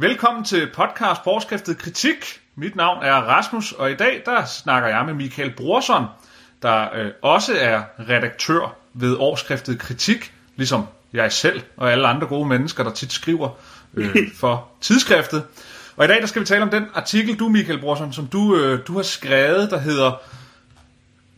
Velkommen 0.00 0.44
til 0.44 0.70
podcast 0.74 1.24
på 1.24 1.30
overskriftet 1.30 1.78
Kritik. 1.78 2.40
Mit 2.54 2.76
navn 2.76 3.04
er 3.04 3.14
Rasmus, 3.14 3.72
og 3.72 3.90
i 3.90 3.94
dag 3.94 4.22
der 4.26 4.44
snakker 4.44 4.88
jeg 4.88 5.06
med 5.06 5.14
Michael 5.14 5.54
Brorson, 5.56 6.04
der 6.62 6.94
øh, 6.94 7.10
også 7.22 7.52
er 7.58 7.82
redaktør 8.08 8.76
ved 8.94 9.14
overskriftet 9.14 9.78
Kritik, 9.78 10.32
ligesom 10.56 10.86
jeg 11.12 11.32
selv 11.32 11.62
og 11.76 11.92
alle 11.92 12.08
andre 12.08 12.26
gode 12.26 12.48
mennesker, 12.48 12.84
der 12.84 12.90
tit 12.92 13.12
skriver 13.12 13.48
øh, 13.94 14.16
for 14.40 14.68
tidsskriftet. 14.80 15.44
Og 15.96 16.04
i 16.04 16.08
dag 16.08 16.20
der 16.20 16.26
skal 16.26 16.40
vi 16.40 16.46
tale 16.46 16.62
om 16.62 16.70
den 16.70 16.84
artikel, 16.94 17.38
du 17.38 17.48
Michael 17.48 17.80
Brorson, 17.80 18.12
som 18.12 18.26
du, 18.26 18.56
øh, 18.56 18.86
du 18.86 18.96
har 18.96 19.02
skrevet, 19.02 19.70
der 19.70 19.78
hedder 19.78 20.12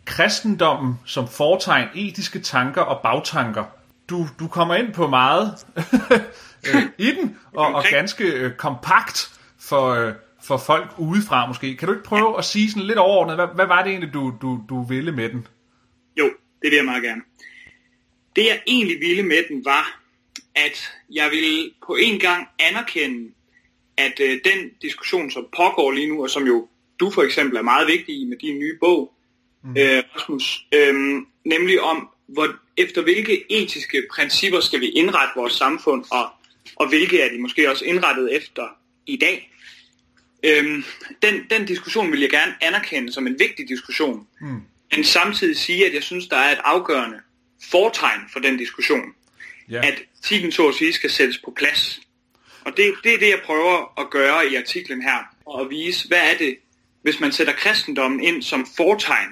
Kristendommen 0.04 1.00
som 1.04 1.28
foretegn, 1.28 1.88
etiske 1.94 2.40
tanker 2.40 2.82
og 2.82 3.00
bagtanker. 3.02 3.64
Du, 4.10 4.28
du 4.38 4.48
kommer 4.48 4.74
ind 4.74 4.92
på 4.92 5.06
meget 5.06 5.54
øh, 6.68 6.82
i 6.98 7.10
den, 7.10 7.38
og, 7.52 7.66
og 7.66 7.84
ganske 7.90 8.24
øh, 8.24 8.56
kompakt 8.56 9.40
for, 9.60 9.88
øh, 9.88 10.12
for 10.42 10.56
folk 10.56 10.90
udefra 10.98 11.46
måske. 11.46 11.76
Kan 11.76 11.88
du 11.88 11.94
ikke 11.94 12.04
prøve 12.04 12.38
at 12.38 12.44
sige 12.44 12.70
sådan 12.70 12.86
lidt 12.86 12.98
overordnet, 12.98 13.36
hvad, 13.36 13.46
hvad 13.54 13.66
var 13.66 13.82
det 13.82 13.90
egentlig, 13.90 14.14
du, 14.14 14.34
du, 14.42 14.60
du 14.68 14.82
ville 14.82 15.12
med 15.12 15.28
den? 15.28 15.46
Jo, 16.18 16.24
det 16.62 16.70
vil 16.70 16.76
jeg 16.76 16.84
meget 16.84 17.02
gerne. 17.02 17.22
Det 18.36 18.44
jeg 18.44 18.62
egentlig 18.66 19.00
ville 19.00 19.22
med 19.22 19.44
den 19.48 19.64
var, 19.64 20.00
at 20.54 20.92
jeg 21.10 21.30
ville 21.30 21.70
på 21.86 21.94
en 21.94 22.18
gang 22.18 22.48
anerkende, 22.58 23.30
at 23.96 24.20
øh, 24.20 24.40
den 24.44 24.70
diskussion, 24.82 25.30
som 25.30 25.46
pågår 25.56 25.90
lige 25.90 26.08
nu, 26.08 26.22
og 26.22 26.30
som 26.30 26.46
jo 26.46 26.68
du 27.00 27.10
for 27.10 27.22
eksempel 27.22 27.56
er 27.56 27.62
meget 27.62 27.88
vigtig 27.88 28.20
i 28.20 28.24
med 28.24 28.36
din 28.36 28.58
nye 28.58 28.76
bog, 28.80 29.12
mm. 29.64 29.76
øh, 29.78 30.02
Rasmus, 30.16 30.66
øh, 30.74 30.94
nemlig 31.44 31.80
om, 31.80 32.08
hvor, 32.26 32.48
efter 32.76 33.02
hvilke 33.02 33.52
etiske 33.52 34.02
principper 34.14 34.60
skal 34.60 34.80
vi 34.80 34.88
indrette 34.88 35.32
vores 35.36 35.52
samfund, 35.52 36.04
og, 36.12 36.30
og 36.76 36.88
hvilke 36.88 37.20
er 37.20 37.32
de 37.32 37.38
måske 37.38 37.70
også 37.70 37.84
indrettet 37.84 38.36
efter 38.36 38.68
i 39.06 39.16
dag. 39.16 39.50
Øhm, 40.42 40.84
den, 41.22 41.46
den 41.50 41.66
diskussion 41.66 42.12
vil 42.12 42.20
jeg 42.20 42.30
gerne 42.30 42.54
anerkende 42.60 43.12
som 43.12 43.26
en 43.26 43.38
vigtig 43.38 43.68
diskussion, 43.68 44.26
mm. 44.40 44.60
men 44.96 45.04
samtidig 45.04 45.56
sige, 45.56 45.86
at 45.86 45.94
jeg 45.94 46.02
synes, 46.02 46.26
der 46.26 46.36
er 46.36 46.52
et 46.52 46.60
afgørende 46.64 47.20
fortegn 47.70 48.20
for 48.32 48.40
den 48.40 48.56
diskussion. 48.56 49.04
Yeah. 49.72 49.86
At 49.86 50.02
etikken 50.18 50.52
så 50.52 50.68
at 50.68 50.74
sige 50.74 50.92
skal 50.92 51.10
sættes 51.10 51.38
på 51.38 51.52
plads. 51.56 52.00
Og 52.64 52.76
det, 52.76 52.94
det 53.04 53.14
er 53.14 53.18
det, 53.18 53.28
jeg 53.28 53.40
prøver 53.44 54.00
at 54.00 54.10
gøre 54.10 54.52
i 54.52 54.54
artiklen 54.54 55.02
her, 55.02 55.36
og 55.46 55.60
at 55.60 55.70
vise, 55.70 56.08
hvad 56.08 56.32
er 56.32 56.38
det, 56.38 56.56
hvis 57.02 57.20
man 57.20 57.32
sætter 57.32 57.52
kristendommen 57.52 58.24
ind 58.24 58.42
som 58.42 58.66
fortegn 58.76 59.28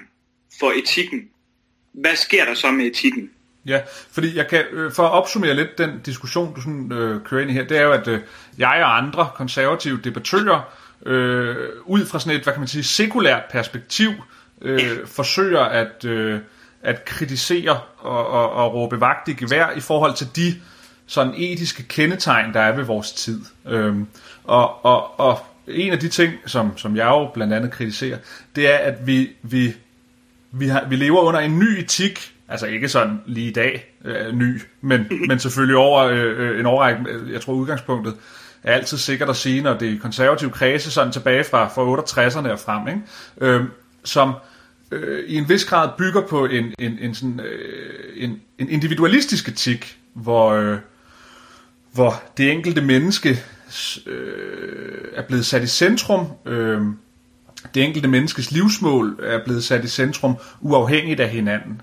for 0.59 0.71
etikken, 0.71 1.29
hvad 1.93 2.15
sker 2.15 2.45
der 2.45 2.53
så 2.53 2.71
med 2.71 2.85
etikken? 2.85 3.31
Ja, 3.69 3.81
fordi 4.11 4.37
jeg 4.37 4.47
kan, 4.47 4.63
øh, 4.71 4.91
for 4.91 5.03
at 5.03 5.11
opsummere 5.11 5.53
lidt 5.53 5.77
den 5.77 5.99
diskussion, 6.05 6.53
du 6.55 6.61
sådan, 6.61 6.91
øh, 6.91 7.21
kører 7.23 7.41
ind 7.41 7.51
i 7.51 7.53
her, 7.53 7.63
det 7.63 7.77
er 7.77 7.81
jo, 7.81 7.91
at 7.91 8.07
øh, 8.07 8.19
jeg 8.57 8.81
og 8.83 8.97
andre 8.97 9.29
konservative 9.35 9.99
debattører, 10.03 10.61
øh, 11.05 11.55
ud 11.85 12.05
fra 12.05 12.19
sådan 12.19 12.37
et, 12.37 12.43
hvad 12.43 12.53
kan 12.53 12.61
man 12.61 12.67
sige, 12.67 12.83
sekulært 12.83 13.43
perspektiv, 13.51 14.09
øh, 14.61 14.83
ja. 14.83 14.89
forsøger 15.05 15.61
at, 15.61 16.05
øh, 16.05 16.39
at 16.83 17.05
kritisere 17.05 17.79
og, 17.97 18.27
og, 18.27 18.51
og 18.51 18.73
råbe 18.73 19.01
vagt 19.01 19.27
i 19.27 19.33
gevær 19.33 19.71
i 19.71 19.79
forhold 19.79 20.15
til 20.15 20.27
de 20.35 20.55
sådan 21.07 21.33
etiske 21.37 21.83
kendetegn, 21.83 22.53
der 22.53 22.59
er 22.59 22.75
ved 22.75 22.83
vores 22.83 23.11
tid. 23.11 23.41
Øh, 23.67 23.95
og, 24.43 24.85
og, 24.85 25.19
og 25.19 25.39
en 25.67 25.91
af 25.91 25.99
de 25.99 26.09
ting, 26.09 26.33
som, 26.45 26.77
som 26.77 26.95
jeg 26.95 27.05
jo 27.05 27.29
blandt 27.33 27.53
andet 27.53 27.71
kritiserer, 27.71 28.17
det 28.55 28.73
er, 28.73 28.77
at 28.77 29.07
vi, 29.07 29.29
vi 29.41 29.73
vi, 30.51 30.67
har, 30.67 30.85
vi 30.89 30.95
lever 30.95 31.21
under 31.21 31.39
en 31.39 31.59
ny 31.59 31.79
etik, 31.79 32.33
altså 32.49 32.65
ikke 32.65 32.89
sådan 32.89 33.21
lige 33.25 33.47
i 33.47 33.53
dag 33.53 33.95
øh, 34.05 34.35
ny, 34.35 34.61
men, 34.81 35.07
men 35.27 35.39
selvfølgelig 35.39 35.77
over 35.77 36.03
øh, 36.03 36.39
øh 36.39 36.59
en 36.59 36.65
årrække, 36.65 37.01
øh, 37.09 37.31
jeg 37.31 37.41
tror 37.41 37.53
udgangspunktet 37.53 38.15
er 38.63 38.73
altid 38.73 38.97
sikkert 38.97 39.29
at 39.29 39.35
sige, 39.35 39.61
når 39.61 39.77
det 39.77 39.93
er 39.93 39.99
konservative 39.99 40.49
kredse, 40.49 40.91
sådan 40.91 41.13
tilbage 41.13 41.43
fra, 41.43 41.67
fra 41.67 42.01
68'erne 42.01 42.51
og 42.51 42.59
frem, 42.59 42.87
ikke? 42.87 43.01
Øh, 43.41 43.63
som 44.03 44.33
øh, 44.91 45.23
i 45.27 45.35
en 45.35 45.49
vis 45.49 45.65
grad 45.65 45.89
bygger 45.97 46.21
på 46.21 46.45
en, 46.45 46.73
en, 46.79 46.97
en, 47.01 47.15
sådan, 47.15 47.39
øh, 47.39 48.23
en, 48.23 48.41
en 48.57 48.69
individualistisk 48.69 49.47
etik, 49.47 49.97
hvor, 50.13 50.51
øh, 50.51 50.77
hvor 51.93 52.23
det 52.37 52.51
enkelte 52.51 52.81
menneske 52.81 53.29
øh, 54.07 55.01
er 55.13 55.21
blevet 55.27 55.45
sat 55.45 55.63
i 55.63 55.67
centrum, 55.67 56.27
øh, 56.45 56.81
det 57.73 57.83
enkelte 57.83 58.07
menneskes 58.07 58.51
livsmål 58.51 59.19
er 59.23 59.43
blevet 59.43 59.63
sat 59.63 59.83
i 59.83 59.87
centrum 59.87 60.35
uafhængigt 60.61 61.19
af 61.19 61.29
hinanden. 61.29 61.81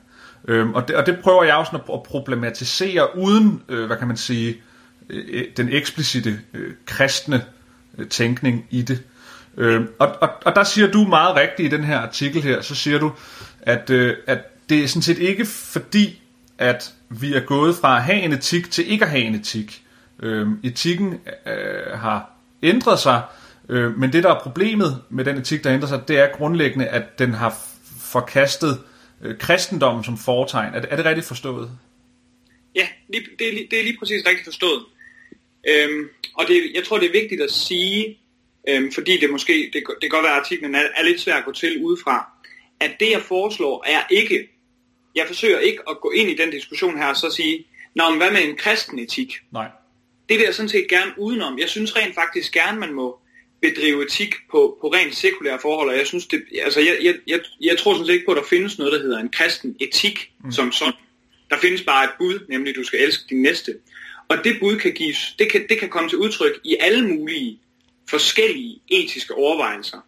Øhm, 0.48 0.74
og, 0.74 0.88
det, 0.88 0.96
og 0.96 1.06
det 1.06 1.18
prøver 1.22 1.44
jeg 1.44 1.54
også 1.54 1.78
at 1.92 2.02
problematisere 2.02 3.18
uden, 3.18 3.62
øh, 3.68 3.86
hvad 3.86 3.96
kan 3.96 4.08
man 4.08 4.16
sige, 4.16 4.56
øh, 5.10 5.24
øh, 5.28 5.44
den 5.56 5.68
eksplicite 5.72 6.38
øh, 6.54 6.74
kristne 6.86 7.44
øh, 7.98 8.08
tænkning 8.08 8.66
i 8.70 8.82
det. 8.82 9.02
Øhm, 9.56 9.88
og, 9.98 10.16
og, 10.20 10.28
og 10.44 10.54
der 10.54 10.64
siger 10.64 10.90
du 10.90 11.04
meget 11.04 11.36
rigtigt 11.36 11.72
i 11.72 11.76
den 11.76 11.84
her 11.84 11.98
artikel 11.98 12.42
her, 12.42 12.60
så 12.60 12.74
siger 12.74 12.98
du, 12.98 13.12
at, 13.62 13.90
øh, 13.90 14.16
at 14.26 14.38
det 14.68 14.84
er 14.84 14.88
sådan 14.88 15.02
set 15.02 15.18
ikke 15.18 15.44
fordi, 15.44 16.22
at 16.58 16.92
vi 17.08 17.34
er 17.34 17.40
gået 17.40 17.76
fra 17.76 17.96
at 17.96 18.02
have 18.02 18.20
en 18.20 18.32
etik 18.32 18.70
til 18.70 18.92
ikke 18.92 19.04
at 19.04 19.10
have 19.10 19.22
en 19.22 19.34
etik. 19.34 19.82
Øhm, 20.22 20.58
etikken 20.62 21.20
øh, 21.46 21.98
har 21.98 22.30
ændret 22.62 22.98
sig, 22.98 23.22
Øh, 23.68 23.98
men 23.98 24.12
det, 24.12 24.24
der 24.24 24.34
er 24.34 24.40
problemet 24.40 25.02
med 25.08 25.24
den 25.24 25.36
etik, 25.36 25.64
der 25.64 25.72
ændrer 25.72 25.88
sig, 25.88 26.08
det 26.08 26.18
er 26.18 26.26
grundlæggende, 26.32 26.86
at 26.86 27.18
den 27.18 27.34
har 27.34 27.58
forkastet 28.00 28.70
øh, 28.70 28.76
kristendommen 29.38 30.04
som 30.04 30.18
foretegn. 30.18 30.74
Er 30.74 30.80
det, 30.80 30.92
er 30.92 30.96
det 30.96 31.04
rigtigt 31.04 31.26
forstået? 31.26 31.70
Ja, 32.74 32.88
lige, 33.08 33.26
det, 33.38 33.48
er, 33.48 33.66
det 33.70 33.78
er 33.78 33.82
lige 33.82 33.98
præcis 33.98 34.26
rigtigt 34.26 34.44
forstået. 34.44 34.84
Øhm, 35.68 36.08
og 36.34 36.48
det, 36.48 36.70
jeg 36.74 36.84
tror, 36.84 36.98
det 36.98 37.08
er 37.08 37.20
vigtigt 37.20 37.42
at 37.42 37.50
sige, 37.50 38.18
øhm, 38.68 38.92
fordi 38.92 39.20
det 39.20 39.30
måske, 39.30 39.70
det, 39.72 39.72
det 39.72 40.00
kan 40.00 40.10
godt 40.10 40.24
være, 40.24 40.32
at 40.32 40.40
artiklen 40.40 40.74
er, 40.74 40.82
er 40.96 41.04
lidt 41.04 41.20
svær 41.20 41.34
at 41.34 41.44
gå 41.44 41.52
til 41.52 41.84
udefra, 41.84 42.30
at 42.80 42.90
det, 43.00 43.10
jeg 43.10 43.22
foreslår, 43.22 43.84
er 43.86 44.02
ikke, 44.10 44.48
jeg 45.14 45.24
forsøger 45.26 45.58
ikke 45.58 45.78
at 45.90 46.00
gå 46.00 46.10
ind 46.10 46.30
i 46.30 46.36
den 46.36 46.50
diskussion 46.50 46.98
her 46.98 47.06
og 47.06 47.16
så 47.16 47.30
sige, 47.30 47.64
Nå, 47.96 48.10
men 48.10 48.18
hvad 48.18 48.30
med 48.30 48.44
en 48.44 48.56
kristen 48.56 48.98
etik? 48.98 49.34
Nej. 49.52 49.68
Det 50.28 50.36
vil 50.38 50.44
jeg 50.44 50.54
sådan 50.54 50.68
set 50.68 50.88
gerne 50.88 51.12
udenom. 51.18 51.58
Jeg 51.58 51.68
synes 51.68 51.96
rent 51.96 52.14
faktisk 52.14 52.52
gerne, 52.52 52.80
man 52.80 52.92
må 52.92 53.18
bedrive 53.60 54.04
etik 54.04 54.34
på, 54.50 54.78
på 54.80 54.88
rent 54.88 55.16
sekulære 55.16 55.58
forhold, 55.62 55.90
og 55.90 55.96
jeg 55.96 56.06
synes 56.06 56.26
det, 56.26 56.42
altså 56.62 56.80
jeg, 56.80 56.98
jeg, 57.02 57.14
jeg, 57.26 57.40
jeg 57.60 57.78
tror 57.78 57.92
sådan 57.92 58.06
set 58.06 58.14
ikke 58.14 58.26
på, 58.26 58.32
at 58.32 58.36
der 58.36 58.42
findes 58.42 58.78
noget, 58.78 58.92
der 58.92 58.98
hedder 58.98 59.18
en 59.18 59.28
kristen 59.28 59.76
etik 59.80 60.32
mm. 60.44 60.52
som 60.52 60.72
sådan. 60.72 60.94
Der 61.50 61.56
findes 61.58 61.82
bare 61.82 62.04
et 62.04 62.10
bud, 62.18 62.38
nemlig 62.48 62.70
at 62.70 62.76
du 62.76 62.84
skal 62.84 63.00
elske 63.00 63.24
din 63.28 63.42
næste. 63.42 63.74
Og 64.28 64.44
det 64.44 64.56
bud 64.60 64.76
kan 64.76 64.92
gives, 64.92 65.34
det 65.38 65.52
kan, 65.52 65.66
det 65.68 65.78
kan 65.78 65.88
komme 65.88 66.08
til 66.08 66.18
udtryk 66.18 66.52
i 66.64 66.76
alle 66.80 67.08
mulige 67.08 67.58
forskellige 68.10 68.80
etiske 68.88 69.34
overvejelser. 69.34 69.98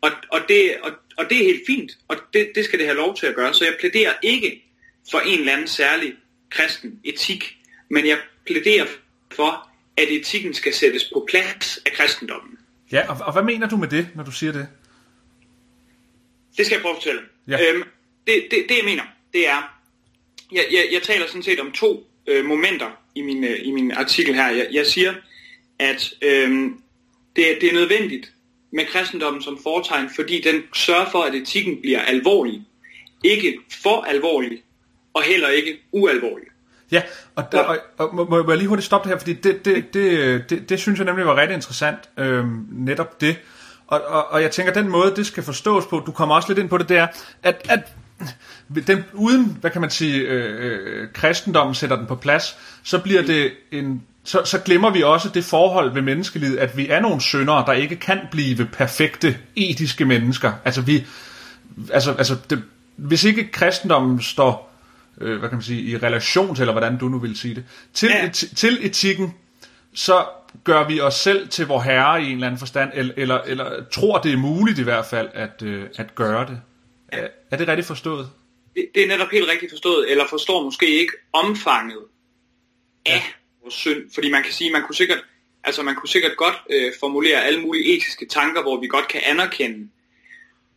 Og, 0.00 0.10
og, 0.28 0.40
det, 0.48 0.76
og, 0.82 0.92
og 1.16 1.30
det 1.30 1.40
er 1.40 1.44
helt 1.44 1.62
fint, 1.66 1.98
og 2.08 2.16
det, 2.32 2.52
det 2.54 2.64
skal 2.64 2.78
det 2.78 2.86
have 2.86 2.96
lov 2.96 3.16
til 3.16 3.26
at 3.26 3.34
gøre. 3.34 3.54
Så 3.54 3.64
jeg 3.64 3.76
plæderer 3.80 4.12
ikke 4.22 4.64
for 5.10 5.18
en 5.18 5.38
eller 5.38 5.52
anden 5.52 5.68
særlig 5.68 6.14
kristen 6.50 7.00
etik, 7.04 7.56
men 7.88 8.06
jeg 8.06 8.18
plæderer 8.46 8.86
for, 9.30 9.68
at 9.96 10.08
etikken 10.10 10.54
skal 10.54 10.74
sættes 10.74 11.04
på 11.04 11.26
plads 11.30 11.78
af 11.86 11.92
kristendommen. 11.92 12.58
Ja, 12.92 13.08
og, 13.08 13.16
og 13.26 13.32
hvad 13.32 13.42
mener 13.42 13.68
du 13.68 13.76
med 13.76 13.88
det, 13.88 14.08
når 14.14 14.24
du 14.24 14.32
siger 14.32 14.52
det? 14.52 14.68
Det 16.56 16.66
skal 16.66 16.76
jeg 16.76 16.82
prøve 16.82 16.96
at 16.96 17.02
fortælle. 17.02 17.20
Ja. 17.48 17.70
Øhm, 17.70 17.82
det, 18.26 18.46
det, 18.50 18.64
det 18.68 18.76
jeg 18.76 18.84
mener, 18.84 19.02
det 19.32 19.48
er, 19.48 19.80
jeg, 20.52 20.64
jeg, 20.72 20.88
jeg 20.92 21.02
taler 21.02 21.26
sådan 21.26 21.42
set 21.42 21.60
om 21.60 21.72
to 21.72 22.06
øh, 22.26 22.44
momenter 22.44 22.90
i 23.14 23.22
min, 23.22 23.44
øh, 23.44 23.58
i 23.62 23.70
min 23.70 23.92
artikel 23.92 24.34
her. 24.34 24.48
Jeg, 24.48 24.68
jeg 24.72 24.86
siger, 24.86 25.14
at 25.78 26.14
øh, 26.22 26.70
det, 27.36 27.58
det 27.60 27.64
er 27.64 27.72
nødvendigt 27.72 28.32
med 28.72 28.86
kristendommen 28.86 29.42
som 29.42 29.58
foretegn, 29.62 30.10
fordi 30.16 30.40
den 30.40 30.62
sørger 30.74 31.10
for, 31.10 31.22
at 31.22 31.34
etikken 31.34 31.80
bliver 31.80 32.00
alvorlig. 32.00 32.62
Ikke 33.24 33.58
for 33.82 34.02
alvorlig, 34.02 34.62
og 35.14 35.22
heller 35.22 35.48
ikke 35.48 35.80
ualvorlig. 35.92 36.46
Ja, 36.92 37.02
og, 37.36 37.52
der, 37.52 37.62
og, 37.62 37.78
og 37.98 38.14
må, 38.14 38.24
må 38.24 38.50
jeg 38.50 38.58
lige 38.58 38.68
hurtigt 38.68 38.86
stoppe 38.86 39.08
det 39.08 39.14
her, 39.14 39.18
fordi 39.18 39.32
det, 39.32 39.64
det, 39.64 39.94
det, 39.94 40.50
det, 40.50 40.68
det 40.68 40.80
synes 40.80 40.98
jeg 40.98 41.06
nemlig 41.06 41.26
var 41.26 41.34
ret 41.34 41.50
interessant, 41.50 41.98
øhm, 42.16 42.66
netop 42.70 43.20
det. 43.20 43.36
Og, 43.86 44.02
og, 44.06 44.30
og 44.30 44.42
jeg 44.42 44.50
tænker, 44.50 44.72
den 44.72 44.88
måde, 44.88 45.16
det 45.16 45.26
skal 45.26 45.42
forstås 45.42 45.86
på, 45.86 46.02
du 46.06 46.12
kommer 46.12 46.34
også 46.34 46.48
lidt 46.48 46.58
ind 46.58 46.68
på 46.68 46.78
det, 46.78 46.88
det 46.88 46.96
er, 46.96 47.06
at, 47.42 47.66
at 47.68 47.92
den, 48.86 49.04
uden, 49.12 49.56
hvad 49.60 49.70
kan 49.70 49.80
man 49.80 49.90
sige, 49.90 50.20
øh, 50.20 50.54
øh, 50.58 51.08
kristendommen 51.12 51.74
sætter 51.74 51.96
den 51.96 52.06
på 52.06 52.14
plads, 52.14 52.56
så 52.82 52.98
bliver 52.98 53.22
det 53.22 53.52
en, 53.72 54.02
så, 54.24 54.44
så 54.44 54.58
glemmer 54.58 54.90
vi 54.90 55.02
også 55.02 55.28
det 55.28 55.44
forhold 55.44 55.92
ved 55.94 56.02
menneskelivet, 56.02 56.56
at 56.58 56.76
vi 56.76 56.88
er 56.88 57.00
nogle 57.00 57.20
syndere, 57.20 57.66
der 57.66 57.72
ikke 57.72 57.96
kan 57.96 58.20
blive 58.30 58.66
perfekte, 58.72 59.36
etiske 59.56 60.04
mennesker. 60.04 60.52
Altså 60.64 60.80
vi, 60.80 61.06
altså, 61.92 62.12
altså 62.12 62.36
det, 62.50 62.62
hvis 62.96 63.24
ikke 63.24 63.50
kristendommen 63.52 64.22
står 64.22 64.69
øh, 65.20 65.38
hvad 65.38 65.48
kan 65.48 65.56
man 65.56 65.62
sige, 65.62 65.82
i 65.82 65.96
relation 65.96 66.54
til, 66.54 66.62
eller 66.62 66.72
hvordan 66.72 66.98
du 66.98 67.08
nu 67.08 67.18
vil 67.18 67.36
sige 67.36 67.54
det, 67.54 67.64
til, 67.94 68.08
ja. 68.08 68.26
et, 68.26 68.32
til 68.56 68.86
etikken, 68.86 69.34
så 69.94 70.26
gør 70.64 70.88
vi 70.88 71.00
os 71.00 71.14
selv 71.14 71.48
til 71.48 71.66
vor 71.66 71.80
herre 71.80 72.22
i 72.22 72.26
en 72.26 72.32
eller 72.32 72.46
anden 72.46 72.58
forstand, 72.58 72.90
eller, 72.94 73.14
eller, 73.16 73.40
eller 73.40 73.84
tror 73.92 74.18
det 74.18 74.32
er 74.32 74.36
muligt 74.36 74.78
i 74.78 74.82
hvert 74.82 75.06
fald 75.06 75.28
at, 75.34 75.62
øh, 75.62 75.84
at 75.96 76.14
gøre 76.14 76.46
det. 76.46 76.60
Er, 77.08 77.28
er 77.50 77.56
det 77.56 77.68
rigtigt 77.68 77.86
forstået? 77.86 78.30
Det, 78.74 78.88
det 78.94 79.02
er 79.02 79.08
netop 79.08 79.30
helt 79.32 79.48
rigtigt 79.48 79.72
forstået, 79.72 80.10
eller 80.10 80.24
forstår 80.30 80.64
måske 80.64 81.00
ikke 81.00 81.12
omfanget 81.32 82.04
af 83.06 83.12
ja. 83.12 83.22
vores 83.62 83.74
synd, 83.74 84.02
fordi 84.14 84.30
man 84.30 84.42
kan 84.42 84.52
sige, 84.52 84.72
man 84.72 84.82
kunne 84.82 84.96
sikkert 84.96 85.18
Altså 85.64 85.82
man 85.82 85.94
kunne 85.94 86.08
sikkert 86.08 86.36
godt 86.36 86.54
øh, 86.70 86.92
formulere 87.00 87.44
alle 87.44 87.60
mulige 87.60 87.96
etiske 87.96 88.26
tanker, 88.26 88.62
hvor 88.62 88.80
vi 88.80 88.86
godt 88.86 89.08
kan 89.08 89.20
anerkende, 89.24 89.88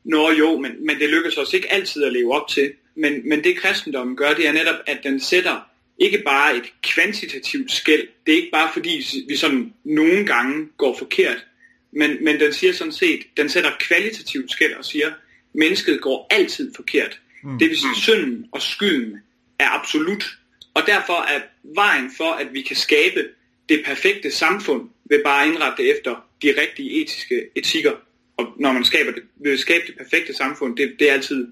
Nå 0.03 0.31
jo, 0.31 0.57
men, 0.57 0.85
men 0.85 0.99
det 0.99 1.09
lykkes 1.09 1.37
os 1.37 1.53
ikke 1.53 1.71
altid 1.71 2.03
at 2.03 2.13
leve 2.13 2.33
op 2.33 2.47
til. 2.47 2.73
Men, 2.95 3.29
men 3.29 3.43
det 3.43 3.57
kristendommen 3.57 4.15
gør, 4.15 4.33
det 4.33 4.47
er 4.47 4.51
netop, 4.51 4.75
at 4.85 4.99
den 5.03 5.19
sætter 5.19 5.69
ikke 5.97 6.21
bare 6.25 6.57
et 6.57 6.73
kvantitativt 6.83 7.71
skæld. 7.71 8.07
Det 8.25 8.31
er 8.31 8.37
ikke 8.37 8.51
bare 8.51 8.69
fordi, 8.73 9.03
vi 9.27 9.35
sådan 9.35 9.73
nogle 9.83 10.25
gange 10.25 10.67
går 10.77 10.97
forkert. 10.97 11.45
Men, 11.91 12.23
men 12.23 12.39
den 12.39 12.53
siger 12.53 12.73
sådan 12.73 12.93
set, 12.93 13.19
den 13.37 13.49
sætter 13.49 13.71
kvalitativt 13.79 14.51
skæld 14.51 14.73
og 14.73 14.85
siger, 14.85 15.11
mennesket 15.53 16.01
går 16.01 16.27
altid 16.31 16.73
forkert. 16.75 17.19
Mm. 17.43 17.59
Det 17.59 17.69
vil 17.69 17.77
sige, 17.77 17.95
synden 17.95 18.45
og 18.51 18.61
skylden 18.61 19.17
er 19.59 19.69
absolut. 19.69 20.37
Og 20.73 20.83
derfor 20.85 21.21
er 21.21 21.41
vejen 21.63 22.11
for, 22.17 22.31
at 22.31 22.53
vi 22.53 22.61
kan 22.61 22.75
skabe 22.75 23.27
det 23.69 23.83
perfekte 23.85 24.31
samfund, 24.31 24.89
ved 25.05 25.23
bare 25.23 25.43
at 25.43 25.49
indrette 25.49 25.83
det 25.83 25.97
efter 25.97 26.25
de 26.41 26.53
rigtige 26.61 27.01
etiske 27.01 27.49
etikker. 27.55 27.91
Og 28.37 28.53
når 28.59 28.71
man 28.71 28.85
skaber 28.85 29.11
det, 29.11 29.23
vil 29.35 29.59
skabe 29.59 29.83
det 29.87 29.97
perfekte 29.97 30.33
samfund, 30.33 30.77
det, 30.77 30.95
det 30.99 31.09
er 31.09 31.13
altid 31.13 31.47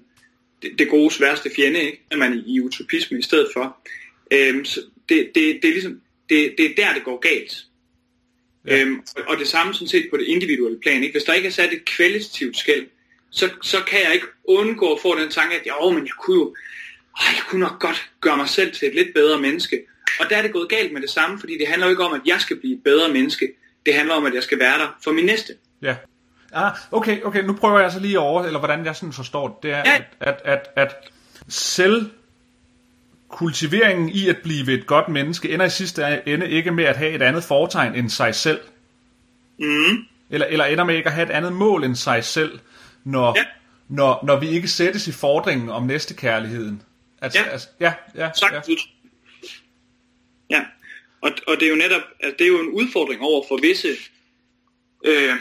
det, 0.62 0.78
det 0.78 0.88
gode 0.88 1.14
værste 1.20 1.50
fjende, 1.56 1.82
ikke? 1.82 2.02
At 2.10 2.18
man 2.18 2.34
i, 2.34 2.54
i 2.54 2.60
utopisme 2.60 3.18
i 3.18 3.22
stedet 3.22 3.48
for. 3.52 3.76
Øhm, 4.30 4.64
så 4.64 4.80
det, 5.08 5.30
det, 5.34 5.58
det, 5.62 5.68
er 5.68 5.72
ligesom, 5.72 6.00
det, 6.28 6.54
det 6.58 6.64
er 6.66 6.74
der, 6.76 6.94
det 6.94 7.04
går 7.04 7.18
galt. 7.18 7.64
Ja. 8.66 8.80
Øhm, 8.80 9.00
og, 9.16 9.22
og 9.26 9.38
det 9.38 9.48
samme 9.48 9.74
sådan 9.74 9.88
set 9.88 10.06
på 10.10 10.16
det 10.16 10.24
individuelle 10.24 10.80
plan. 10.80 11.02
Ikke? 11.02 11.12
Hvis 11.12 11.24
der 11.24 11.32
ikke 11.32 11.46
er 11.46 11.52
sat 11.52 11.72
et 11.72 11.84
kvalitativt 11.84 12.56
skæld, 12.56 12.86
så, 13.30 13.50
så 13.62 13.76
kan 13.86 14.00
jeg 14.04 14.14
ikke 14.14 14.26
undgå 14.44 14.92
at 14.92 15.00
få 15.00 15.18
den 15.18 15.30
tanke, 15.30 15.54
at 15.54 15.66
jo, 15.66 15.90
men 15.90 16.04
jeg 16.04 16.14
kunne 16.20 16.36
jo 16.36 16.48
øh, 16.48 16.56
jeg 17.18 17.42
kunne 17.48 17.60
nok 17.60 17.80
godt 17.80 18.10
gøre 18.20 18.36
mig 18.36 18.48
selv 18.48 18.72
til 18.72 18.88
et 18.88 18.94
lidt 18.94 19.14
bedre 19.14 19.40
menneske. 19.40 19.82
Og 20.20 20.30
der 20.30 20.36
er 20.36 20.42
det 20.42 20.52
gået 20.52 20.68
galt 20.68 20.92
med 20.92 21.00
det 21.00 21.10
samme, 21.10 21.38
fordi 21.38 21.58
det 21.58 21.66
handler 21.66 21.86
jo 21.86 21.90
ikke 21.90 22.04
om, 22.04 22.12
at 22.12 22.20
jeg 22.26 22.40
skal 22.40 22.56
blive 22.56 22.74
et 22.74 22.82
bedre 22.82 23.12
menneske. 23.12 23.52
Det 23.86 23.94
handler 23.94 24.14
om, 24.14 24.24
at 24.24 24.34
jeg 24.34 24.42
skal 24.42 24.58
være 24.58 24.78
der 24.78 24.98
for 25.04 25.12
min 25.12 25.24
næste. 25.24 25.56
Ja. 25.82 25.96
Ah, 26.52 26.72
okay, 26.90 27.22
okay, 27.22 27.44
nu 27.44 27.52
prøver 27.52 27.80
jeg 27.80 27.92
så 27.92 28.00
lige 28.00 28.18
over, 28.18 28.44
eller 28.44 28.58
hvordan 28.58 28.84
jeg 28.84 28.96
sådan 28.96 29.12
forstår 29.12 29.48
det, 29.48 29.56
det 29.62 29.72
er, 29.72 29.82
ja. 29.84 29.96
at, 29.96 30.04
at, 30.20 30.42
at, 30.44 30.68
at 30.76 30.94
selv 31.48 32.10
kultiveringen 33.28 34.08
i 34.08 34.28
at 34.28 34.36
blive 34.42 34.72
et 34.72 34.86
godt 34.86 35.08
menneske 35.08 35.50
ender 35.50 35.66
i 35.66 35.70
sidste 35.70 36.22
ende 36.26 36.50
ikke 36.50 36.70
med 36.70 36.84
at 36.84 36.96
have 36.96 37.12
et 37.12 37.22
andet 37.22 37.44
foretegn 37.44 37.94
end 37.94 38.10
sig 38.10 38.34
selv. 38.34 38.60
Mm. 39.58 40.04
Eller, 40.30 40.46
eller 40.46 40.64
ender 40.64 40.84
med 40.84 40.96
ikke 40.96 41.08
at 41.08 41.14
have 41.14 41.26
et 41.26 41.30
andet 41.30 41.52
mål 41.52 41.84
end 41.84 41.96
sig 41.96 42.24
selv, 42.24 42.58
når, 43.04 43.38
ja. 43.38 43.44
når, 43.88 44.24
når 44.26 44.36
vi 44.36 44.48
ikke 44.48 44.68
sættes 44.68 45.08
i 45.08 45.12
fordringen 45.12 45.68
om 45.68 45.82
næstekærligheden. 45.82 46.82
Altså, 47.22 47.38
ja. 47.38 47.48
Altså, 47.50 47.68
ja, 47.80 47.94
ja, 48.14 48.30
Sagt 48.34 48.68
ja. 48.68 48.74
ja. 50.50 50.64
Og, 51.20 51.30
og 51.46 51.56
det 51.60 51.62
er 51.62 51.70
jo 51.70 51.76
netop, 51.76 52.02
altså, 52.20 52.36
det 52.38 52.44
er 52.44 52.48
jo 52.48 52.60
en 52.60 52.68
udfordring 52.68 53.22
over 53.22 53.44
for 53.48 53.58
visse, 53.62 53.88
øh, 55.04 55.34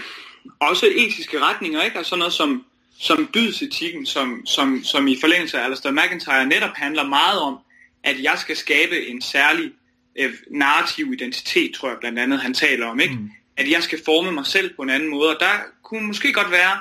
også 0.60 0.86
etiske 0.96 1.40
retninger, 1.40 1.84
ikke? 1.84 1.98
Altså 1.98 2.10
sådan 2.10 2.20
noget 2.20 2.34
som, 2.34 2.66
som 3.00 3.30
dydsetikken, 3.34 4.06
som, 4.06 4.46
som, 4.46 4.84
som 4.84 5.08
i 5.08 5.18
forlængelse 5.20 5.60
af 5.60 5.66
Alistair 5.66 5.92
McIntyre 5.92 6.46
netop 6.46 6.76
handler 6.76 7.08
meget 7.08 7.40
om, 7.40 7.58
at 8.04 8.24
jeg 8.24 8.38
skal 8.38 8.58
skabe 8.58 9.08
en 9.08 9.22
særlig 9.22 9.72
øh, 10.16 10.34
narrativ 10.52 11.14
identitet, 11.14 11.74
tror 11.74 11.90
jeg 11.90 11.98
blandt 12.00 12.20
andet, 12.20 12.40
han 12.40 12.54
taler 12.54 12.88
om, 12.88 13.00
ikke? 13.00 13.16
Mm. 13.16 13.30
At 13.58 13.72
jeg 13.72 13.84
skal 13.84 14.00
forme 14.06 14.32
mig 14.32 14.46
selv 14.46 14.76
på 14.76 14.82
en 14.82 14.90
anden 14.90 15.10
måde, 15.10 15.30
og 15.30 15.40
der 15.40 15.54
kunne 15.84 16.08
måske 16.08 16.34
godt 16.34 16.52
være, 16.52 16.78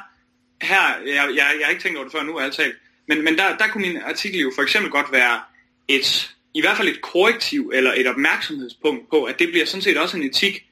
her, 0.63 0.99
jeg, 1.07 1.15
jeg, 1.15 1.55
jeg 1.59 1.65
har 1.67 1.71
ikke 1.71 1.83
tænkt 1.83 1.99
over 1.99 2.05
det 2.05 2.13
før 2.13 2.23
nu, 2.23 2.39
altså, 2.39 2.63
men, 3.09 3.25
men 3.25 3.39
der, 3.39 3.57
der 3.57 3.69
kunne 3.69 3.89
min 3.89 3.97
artikel 3.97 4.41
jo 4.41 4.53
for 4.55 4.63
eksempel 4.63 4.91
godt 4.91 5.13
være 5.13 5.41
et, 5.89 6.37
i 6.55 6.61
hvert 6.61 6.77
fald 6.77 6.89
et 6.89 7.01
korrektiv, 7.01 7.71
eller 7.75 7.93
et 7.97 8.07
opmærksomhedspunkt 8.07 9.11
på, 9.11 9.25
at 9.25 9.39
det 9.39 9.49
bliver 9.49 9.67
sådan 9.67 9.83
set 9.83 9.99
også 9.99 10.17
en 10.17 10.23
etik, 10.23 10.67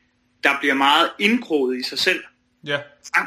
der 0.45 0.51
bliver 0.61 0.75
meget 0.75 1.11
indkroget 1.19 1.79
i 1.79 1.83
sig 1.83 1.99
selv. 1.99 2.25
Ja. 2.67 2.79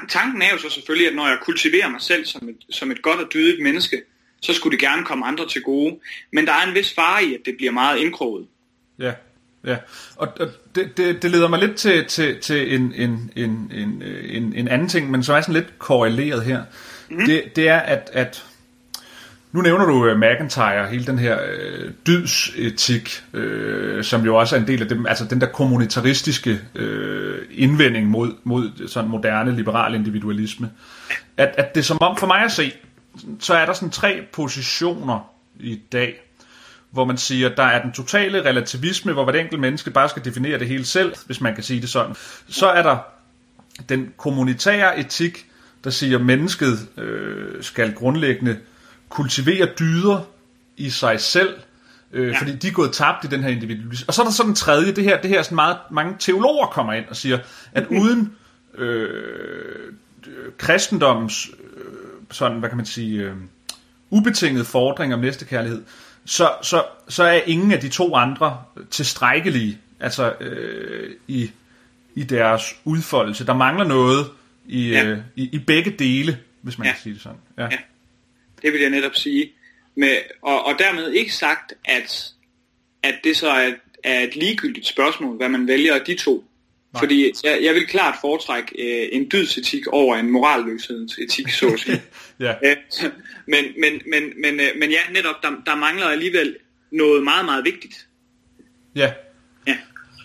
Tanken 0.10 0.42
er 0.42 0.52
jo 0.52 0.58
så 0.58 0.70
selvfølgelig, 0.70 1.08
at 1.08 1.16
når 1.16 1.28
jeg 1.28 1.38
kultiverer 1.42 1.90
mig 1.90 2.02
selv 2.02 2.26
som 2.26 2.50
et, 2.50 2.58
som 2.70 2.92
et 2.92 3.02
godt 3.02 3.20
og 3.20 3.28
dydigt 3.34 3.64
menneske, 3.64 4.02
så 4.42 4.54
skulle 4.54 4.78
det 4.78 4.80
gerne 4.80 5.06
komme 5.06 5.26
andre 5.26 5.48
til 5.48 5.62
gode. 5.62 6.00
Men 6.34 6.48
der 6.48 6.54
er 6.54 6.68
en 6.68 6.76
vis 6.76 6.94
fare 6.94 7.24
i, 7.24 7.34
at 7.34 7.40
det 7.46 7.58
bliver 7.58 7.72
meget 7.72 8.00
indkroget. 8.00 8.48
Ja, 9.00 9.14
ja. 9.66 9.78
Og, 10.16 10.28
og 10.40 10.48
det, 10.76 10.98
det, 10.98 11.22
det 11.22 11.32
leder 11.32 11.48
mig 11.48 11.60
lidt 11.60 11.76
til, 11.78 12.06
til, 12.06 12.40
til 12.40 12.76
en, 12.76 12.94
en, 12.96 13.32
en, 13.36 13.72
en, 13.76 14.04
en, 14.30 14.54
en 14.56 14.68
anden 14.68 14.90
ting, 14.90 15.12
men 15.12 15.24
som 15.24 15.36
er 15.36 15.42
sådan 15.42 15.54
lidt 15.54 15.80
korreleret 15.80 16.44
her. 16.44 16.64
Mm-hmm. 17.10 17.26
Det, 17.26 17.56
det 17.56 17.68
er, 17.68 17.80
at, 17.80 18.10
at 18.14 18.46
nu 19.52 19.62
nævner 19.62 19.86
du 19.86 20.12
uh, 20.12 20.18
McIntyre, 20.18 20.88
hele 20.88 21.06
den 21.06 21.20
her 21.20 21.36
uh, 21.36 21.92
dydsetik, 22.08 23.24
uh, 23.34 24.02
som 24.02 24.26
jo 24.26 24.36
også 24.36 24.56
er 24.56 24.60
en 24.60 24.68
del 24.68 24.82
af 24.82 24.88
dem, 24.88 25.06
altså 25.06 25.26
den 25.26 25.42
der 25.42 25.48
kommunitaristiske 25.48 26.60
øh, 26.76 27.38
indvending 27.52 28.08
mod, 28.08 28.34
mod 28.44 28.88
sådan 28.88 29.10
moderne 29.10 29.56
liberal 29.56 29.96
individualisme. 29.96 30.70
At, 31.38 31.54
at 31.58 31.76
det 31.76 31.86
som 31.86 31.98
om 32.02 32.18
for 32.18 32.28
mig 32.28 32.44
at 32.44 32.52
se, 32.52 32.72
så 33.40 33.54
er 33.54 33.66
der 33.66 33.74
sådan 33.74 33.90
tre 33.90 34.22
positioner 34.34 35.32
i 35.60 35.80
dag, 35.92 36.22
hvor 36.92 37.06
man 37.06 37.18
siger, 37.18 37.50
at 37.50 37.58
der 37.58 37.64
er 37.64 37.82
den 37.82 37.92
totale 37.92 38.46
relativisme, 38.46 39.14
hvor 39.14 39.24
hvert 39.24 39.36
enkelt 39.36 39.62
menneske 39.62 39.92
bare 39.92 40.10
skal 40.10 40.26
definere 40.26 40.60
det 40.60 40.68
hele 40.68 40.86
selv, 40.86 41.16
hvis 41.26 41.42
man 41.42 41.56
kan 41.56 41.64
sige 41.64 41.82
det 41.82 41.90
sådan. 41.90 42.16
Så 42.48 42.68
er 42.68 42.84
der 42.84 42.98
den 43.90 44.14
kommunitære 44.18 45.00
etik, 45.00 45.46
der 45.84 45.90
siger, 45.90 46.18
at 46.18 46.26
mennesket 46.26 46.88
øh, 46.98 47.64
skal 47.64 47.94
grundlæggende 47.94 48.58
kultivere 49.12 49.68
dyder 49.80 50.20
i 50.78 50.90
sig 50.90 51.20
selv, 51.20 51.56
øh, 52.12 52.28
ja. 52.28 52.40
fordi 52.40 52.56
de 52.56 52.68
er 52.68 52.72
gået 52.72 52.92
tabt 52.94 53.26
i 53.26 53.28
den 53.28 53.44
her 53.44 53.50
individualisme. 53.50 54.06
Og 54.08 54.14
så 54.14 54.22
er 54.22 54.26
der 54.26 54.32
sådan 54.32 54.52
en 54.52 54.56
tredje, 54.56 54.92
det 54.92 55.04
her, 55.04 55.22
det 55.22 55.30
her 55.30 55.42
sådan 55.42 55.56
meget, 55.56 55.78
mange 55.92 56.16
teologer 56.20 56.66
kommer 56.66 56.94
ind 56.94 57.06
og 57.10 57.16
siger, 57.16 57.40
at 57.72 57.88
uden 57.88 58.36
øh, 58.78 59.94
kristendommens 60.58 61.50
sådan, 62.32 62.60
hvad 62.60 62.70
kan 62.70 62.78
man 62.78 62.86
sige, 62.86 63.22
øh, 63.22 63.36
ubetinget 64.10 64.68
fordring 64.68 65.14
om 65.14 65.20
næstekærlighed, 65.20 65.84
så, 66.26 66.52
så, 66.62 66.84
så 67.10 67.24
er 67.24 67.42
ingen 67.46 67.72
af 67.72 67.80
de 67.80 67.90
to 67.90 68.16
andre 68.16 68.64
tilstrækkelige 68.90 69.78
altså, 70.00 70.34
øh, 70.40 71.12
i, 71.28 71.52
i 72.16 72.24
deres 72.24 72.76
udfoldelse. 72.86 73.46
Der 73.46 73.54
mangler 73.54 73.86
noget 73.86 74.28
i, 74.66 74.90
ja. 74.90 75.06
øh, 75.06 75.20
i, 75.36 75.50
i 75.52 75.60
begge 75.60 75.92
dele, 76.00 76.38
hvis 76.62 76.78
man 76.78 76.86
ja. 76.86 76.92
kan 76.92 77.02
sige 77.02 77.14
det 77.14 77.22
sådan. 77.22 77.38
Ja. 77.58 77.64
ja, 77.64 77.78
det 78.62 78.74
vil 78.74 78.82
jeg 78.82 78.90
netop 78.90 79.16
sige. 79.16 79.52
Med, 79.96 80.18
og, 80.42 80.66
og 80.66 80.74
dermed 80.80 81.12
ikke 81.12 81.34
sagt, 81.34 81.74
at, 81.86 82.26
at 83.04 83.16
det 83.24 83.38
så 83.38 83.50
er, 83.50 83.72
er 84.04 84.22
et 84.22 84.36
ligegyldigt 84.36 84.88
spørgsmål, 84.88 85.38
hvad 85.38 85.50
man 85.50 85.68
vælger 85.68 85.96
af 85.96 86.02
de 86.02 86.16
to. 86.16 86.46
Nej. 86.94 87.02
Fordi 87.02 87.32
jeg, 87.44 87.60
jeg 87.64 87.74
vil 87.74 87.88
klart 87.88 88.16
foretrække 88.22 88.72
øh, 88.80 89.10
en 89.12 89.30
dydsetik 89.32 89.88
over 89.88 90.16
en 90.16 90.32
moralløshedens 90.32 91.18
etik, 91.18 91.50
så 91.50 91.68
at 91.68 91.80
sige. 91.80 92.02
ja. 92.40 92.54
øh, 92.64 92.78
men, 93.48 93.66
men, 93.80 94.02
men, 94.12 94.24
men, 94.42 94.60
øh, 94.60 94.68
men 94.80 94.90
ja, 94.90 95.00
netop, 95.14 95.36
der, 95.44 95.50
der 95.66 95.76
mangler 95.76 96.06
alligevel 96.06 96.56
noget 96.92 97.24
meget, 97.24 97.46
meget 97.46 97.66
vigtigt. 97.66 98.08
Ja. 98.96 99.12
Ja. 99.68 99.78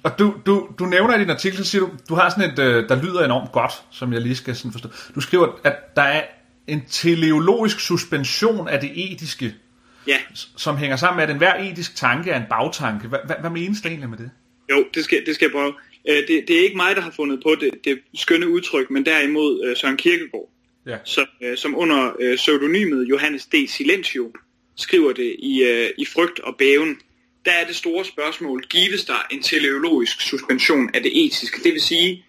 Og 0.03 0.19
du, 0.19 0.35
du, 0.47 0.69
du 0.79 0.87
nævner 0.87 1.17
i 1.17 1.21
din 1.21 1.31
artikel, 1.31 1.59
så 1.59 1.65
siger 1.65 1.83
du, 1.83 1.91
du 2.09 2.15
har 2.15 2.31
sådan 2.31 2.51
et, 2.51 2.59
øh, 2.59 2.89
der 2.89 3.03
lyder 3.03 3.25
enormt 3.25 3.53
godt, 3.53 3.73
som 3.91 4.13
jeg 4.13 4.21
lige 4.21 4.37
skal 4.37 4.57
sådan 4.57 4.73
forstå. 4.73 4.89
Du 5.15 5.21
skriver, 5.21 5.61
at 5.65 5.97
der 5.97 6.03
er 6.03 6.23
en 6.67 6.83
teleologisk 6.91 7.81
suspension 7.81 8.69
af 8.69 8.81
det 8.81 8.91
etiske, 8.95 9.55
ja. 10.07 10.19
som 10.57 10.77
hænger 10.77 10.97
sammen 10.97 11.17
med, 11.17 11.25
at 11.25 11.31
enhver 11.31 11.55
etisk 11.55 11.97
tanke 11.97 12.31
er 12.31 12.37
en 12.37 12.47
bagtanke. 12.51 13.09
Hvad, 13.09 13.19
hvad, 13.27 13.37
hvad 13.41 13.51
menes 13.51 13.81
der 13.81 13.89
egentlig 13.89 14.11
med 14.11 14.19
det? 14.19 14.31
Jo, 14.71 14.85
det 14.95 15.05
skal, 15.05 15.27
det 15.27 15.35
skal 15.35 15.47
jeg 15.47 15.53
prøve. 15.53 15.75
Øh, 16.09 16.17
det, 16.17 16.45
det 16.49 16.59
er 16.59 16.61
ikke 16.61 16.77
mig, 16.77 16.97
der 16.97 17.03
har 17.03 17.11
fundet 17.11 17.43
på 17.43 17.55
det, 17.61 17.71
det 17.85 18.01
skønne 18.15 18.49
udtryk, 18.49 18.91
men 18.91 19.07
derimod 19.07 19.65
øh, 19.65 19.77
Søren 19.77 19.97
Kierkegaard, 19.97 20.51
ja. 20.87 20.99
som, 21.05 21.27
øh, 21.43 21.57
som 21.57 21.77
under 21.77 22.35
pseudonymet 22.37 23.09
Johannes 23.09 23.47
D. 23.47 23.55
Silentio 23.69 24.33
skriver 24.77 25.13
det 25.13 25.37
i, 25.39 25.63
i 25.99 26.05
Frygt 26.05 26.41
og 26.41 26.57
Bæven. 26.57 26.97
Der 27.45 27.53
er 27.53 27.67
det 27.67 27.77
store 27.77 28.05
spørgsmål, 28.05 28.63
gives 28.63 29.05
der 29.05 29.27
en 29.31 29.43
teleologisk 29.43 30.21
suspension 30.21 30.91
af 30.95 31.03
det 31.03 31.27
etiske? 31.27 31.63
Det 31.65 31.73
vil 31.73 31.81
sige, 31.81 32.25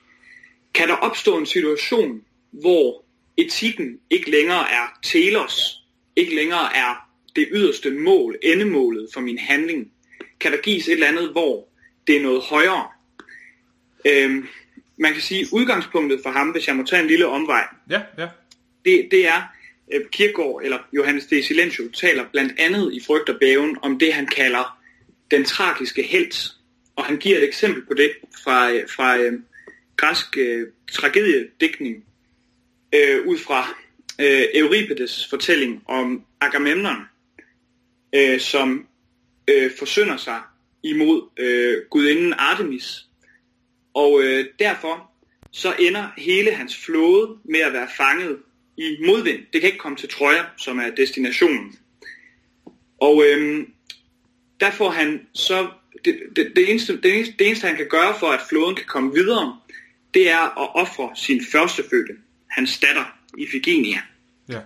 kan 0.74 0.88
der 0.88 0.94
opstå 0.96 1.38
en 1.38 1.46
situation, 1.46 2.22
hvor 2.52 3.07
etikken 3.38 4.00
ikke 4.10 4.32
længere 4.32 4.72
er 4.72 5.00
telos, 5.04 5.84
ikke 6.16 6.36
længere 6.36 6.76
er 6.76 7.10
det 7.36 7.48
yderste 7.52 7.92
mål, 7.92 8.38
endemålet 8.44 9.10
for 9.14 9.22
min 9.22 9.38
handling? 9.38 9.92
Kan 10.40 10.52
der 10.52 10.58
gives 10.58 10.88
et 10.88 10.94
eller 10.94 11.08
andet, 11.08 11.32
hvor 11.32 11.68
det 12.08 12.18
er 12.18 12.22
noget 12.22 12.42
højere? 12.42 12.88
Øhm, 14.06 14.48
man 14.98 15.14
kan 15.14 15.22
sige, 15.22 15.48
udgangspunktet 15.54 16.20
for 16.24 16.30
ham, 16.30 16.50
hvis 16.50 16.68
jeg 16.68 16.76
må 16.76 16.84
tage 16.84 17.02
en 17.02 17.08
lille 17.08 17.28
omvej, 17.28 17.68
ja, 17.90 18.02
ja. 18.18 18.28
Det, 18.86 19.08
det 19.12 19.28
er, 19.28 19.42
øh, 19.94 20.02
Kierkegaard, 20.12 20.62
eller 20.64 20.78
Johannes 20.94 21.26
de 21.26 21.44
Silentio, 21.44 21.92
taler 21.92 22.26
blandt 22.32 22.54
andet 22.60 22.94
i 22.94 23.00
Frygt 23.08 23.30
og 23.30 23.40
Bæven 23.40 23.78
om 23.82 24.00
det, 24.00 24.14
han 24.14 24.28
kalder 24.28 24.80
den 25.32 25.46
tragiske 25.46 26.04
held. 26.04 26.52
Og 26.96 27.06
han 27.06 27.18
giver 27.18 27.38
et 27.38 27.44
eksempel 27.44 27.86
på 27.86 27.94
det 27.94 28.12
fra, 28.44 28.72
øh, 28.72 28.90
fra 28.90 29.18
øh, 29.18 29.34
græsk 29.98 30.38
øh, 30.38 30.68
tragediedækning, 30.92 32.04
øh, 32.96 33.28
ud 33.28 33.38
fra 33.38 33.68
øh, 34.22 34.44
Euripides 34.54 35.28
fortælling 35.30 35.84
om 35.86 36.26
Agamemnon, 36.42 37.02
øh, 38.16 38.40
som 38.40 38.88
øh, 39.48 39.72
forsynder 39.80 40.18
sig 40.18 40.42
imod 40.84 41.30
øh, 41.38 41.78
gudinden 41.90 42.34
Artemis, 42.34 43.06
Og 43.94 44.24
øh, 44.24 44.46
derfor 44.60 45.12
så 45.52 45.76
ender 45.80 46.08
hele 46.18 46.52
hans 46.52 46.78
flåde 46.86 47.38
med 47.44 47.60
at 47.60 47.74
være 47.74 47.88
fanget 47.98 48.38
i 48.78 48.98
modvind. 49.06 49.40
Det 49.54 49.62
kan 49.62 49.70
ikke 49.70 49.80
komme 49.80 49.98
til 49.98 50.10
Troja, 50.10 50.44
som 50.58 50.80
er 50.80 50.90
destinationen. 50.90 51.80
Og 53.02 53.24
øh, 53.26 53.68
der 54.60 54.72
får 54.72 54.90
han 54.90 55.28
så 55.34 55.70
det, 56.06 56.20
det, 56.36 56.52
det, 56.56 56.70
eneste, 56.70 57.02
det, 57.02 57.16
eneste, 57.16 57.36
det 57.40 57.48
eneste 57.48 57.68
han 57.68 57.76
kan 57.76 57.88
gøre 57.90 58.16
for 58.20 58.28
at 58.28 58.42
flåden 58.50 58.76
kan 58.76 58.86
komme 58.86 59.14
videre, 59.14 59.60
det 60.14 60.30
er 60.30 60.62
at 60.64 60.70
ofre 60.76 61.16
sin 61.16 61.42
førstefødte, 61.52 62.14
hans 62.58 62.80
datter, 62.80 63.06
Iphigenia. 63.38 64.02
Ja. 64.50 64.60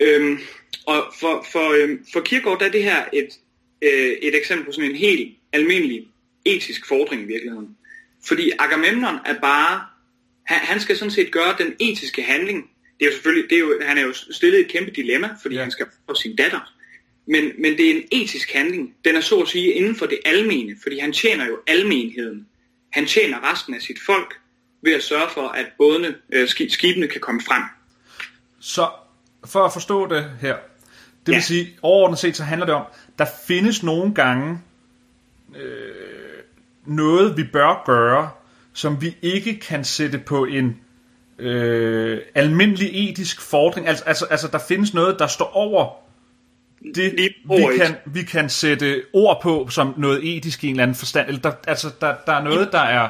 Øhm, 0.00 0.38
og 0.86 1.14
for, 1.20 1.46
for, 1.52 1.70
øhm, 1.70 2.06
for 2.12 2.20
Kierkegaard 2.20 2.58
der 2.60 2.66
er 2.66 2.70
det 2.70 2.82
her 2.82 3.04
et, 3.12 3.28
øh, 3.82 4.12
et 4.22 4.34
eksempel 4.34 4.66
på 4.66 4.72
sådan 4.72 4.90
en 4.90 4.96
helt 4.96 5.36
almindelig 5.52 6.08
etisk 6.44 6.88
fordring 6.88 7.22
i 7.22 7.24
virkeligheden. 7.24 7.76
Fordi 8.24 8.50
Agamemnon 8.58 9.18
er 9.24 9.40
bare, 9.40 9.84
han, 10.46 10.58
han 10.58 10.80
skal 10.80 10.96
sådan 10.96 11.10
set 11.10 11.32
gøre 11.32 11.54
den 11.58 11.74
etiske 11.80 12.22
handling. 12.22 12.70
Det 12.98 13.06
er 13.06 13.10
jo 13.10 13.12
selvfølgelig, 13.12 13.50
det 13.50 13.56
er 13.56 13.60
jo, 13.60 13.80
han 13.82 13.98
er 13.98 14.02
jo 14.02 14.12
stillet 14.12 14.60
et 14.60 14.68
kæmpe 14.68 14.90
dilemma, 14.90 15.30
fordi 15.42 15.54
ja. 15.54 15.62
han 15.62 15.70
skal 15.70 15.86
få 16.06 16.14
sin 16.14 16.36
datter. 16.36 16.74
Men, 17.26 17.52
men 17.58 17.76
det 17.76 17.90
er 17.90 17.94
en 17.94 18.04
etisk 18.12 18.52
handling. 18.52 18.94
Den 19.04 19.16
er 19.16 19.20
så 19.20 19.40
at 19.40 19.48
sige 19.48 19.72
inden 19.72 19.96
for 19.96 20.06
det 20.06 20.18
almene, 20.24 20.76
fordi 20.82 20.98
han 20.98 21.12
tjener 21.12 21.46
jo 21.46 21.58
almenheden. 21.66 22.46
Han 22.92 23.06
tjener 23.06 23.52
resten 23.52 23.74
af 23.74 23.82
sit 23.82 23.98
folk 24.06 24.34
ved 24.82 24.94
at 24.94 25.02
sørge 25.02 25.30
for, 25.34 25.48
at 25.48 25.66
bådene, 25.78 26.14
øh, 26.32 26.48
skibene 26.68 27.08
kan 27.08 27.20
komme 27.20 27.40
frem. 27.48 27.62
Så 28.60 28.88
for 29.44 29.64
at 29.64 29.72
forstå 29.72 30.06
det 30.06 30.30
her, 30.40 30.56
det 31.26 31.32
ja. 31.32 31.36
vil 31.36 31.42
sige, 31.42 31.76
overordnet 31.82 32.18
set 32.18 32.36
så 32.36 32.44
handler 32.44 32.66
det 32.66 32.74
om, 32.74 32.84
der 33.18 33.26
findes 33.46 33.82
nogle 33.82 34.14
gange 34.14 34.58
øh, 35.56 35.92
noget, 36.86 37.36
vi 37.36 37.42
bør 37.42 37.82
gøre, 37.86 38.30
som 38.72 39.02
vi 39.02 39.16
ikke 39.22 39.60
kan 39.60 39.84
sætte 39.84 40.18
på 40.18 40.44
en 40.44 40.80
øh, 41.38 42.20
almindelig 42.34 43.10
etisk 43.10 43.40
fordring. 43.40 43.88
Altså, 43.88 44.04
altså, 44.04 44.26
altså, 44.26 44.48
der 44.48 44.58
findes 44.68 44.94
noget, 44.94 45.18
der 45.18 45.26
står 45.26 45.56
over 45.56 46.02
det, 46.94 47.32
vi 47.44 47.78
kan, 47.78 47.96
vi 48.06 48.22
kan 48.22 48.50
sætte 48.50 49.02
ord 49.12 49.42
på 49.42 49.68
som 49.70 49.94
noget 49.96 50.36
etisk 50.36 50.64
i 50.64 50.66
en 50.66 50.72
eller 50.72 50.82
anden 50.82 50.94
forstand. 50.94 51.28
Eller 51.28 51.40
der, 51.40 51.52
altså, 51.66 51.90
der, 52.00 52.14
der 52.26 52.32
er 52.32 52.42
noget, 52.42 52.68
der 52.72 52.80
er... 52.80 53.08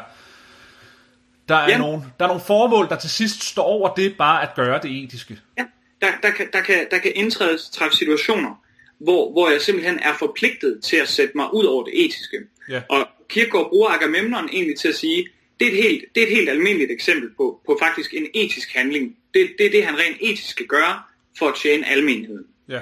Der 1.49 1.55
er, 1.55 1.69
ja. 1.69 1.79
nogle, 1.79 2.03
der 2.19 2.25
er 2.25 2.29
nogle 2.29 2.43
formål, 2.47 2.89
der 2.89 2.97
til 2.97 3.11
sidst 3.11 3.43
står 3.43 3.63
over 3.63 3.95
det 3.95 4.17
bare 4.17 4.43
at 4.43 4.55
gøre 4.57 4.81
det 4.83 5.05
etiske. 5.05 5.39
Ja, 5.59 5.65
der, 6.01 6.09
der, 6.23 6.31
kan, 6.31 6.49
der, 6.53 6.61
kan, 6.61 6.87
der 6.91 6.99
kan 6.99 7.13
indtrædes 7.15 7.71
træffe 7.71 7.97
situationer, 7.97 8.65
hvor, 8.99 9.33
hvor 9.33 9.51
jeg 9.51 9.61
simpelthen 9.61 9.99
er 9.99 10.15
forpligtet 10.19 10.81
til 10.85 10.97
at 10.97 11.09
sætte 11.09 11.33
mig 11.37 11.55
ud 11.55 11.65
over 11.65 11.85
det 11.85 12.05
etiske. 12.05 12.39
Ja. 12.69 12.83
Og 12.89 13.09
Kierkegaard 13.29 13.69
bruger 13.69 13.89
Agamemnon 13.89 14.49
egentlig 14.53 14.79
til 14.79 14.89
at 14.89 14.95
sige, 14.95 15.29
det 15.61 15.69
er 15.69 15.73
et 15.73 15.83
helt, 15.83 16.05
det 16.15 16.23
er 16.23 16.27
et 16.27 16.33
helt 16.33 16.49
almindeligt 16.49 16.91
eksempel 16.91 17.31
på, 17.37 17.61
på 17.67 17.79
faktisk 17.83 18.15
en 18.15 18.27
etisk 18.35 18.75
handling. 18.75 19.17
Det, 19.35 19.51
det 19.59 19.67
er 19.67 19.71
det, 19.71 19.85
han 19.85 19.99
rent 19.99 20.17
etisk 20.21 20.49
skal 20.49 20.67
gøre 20.67 21.03
for 21.39 21.49
at 21.49 21.55
tjene 21.63 21.89
almenheden. 21.89 22.45
Ja. 22.69 22.81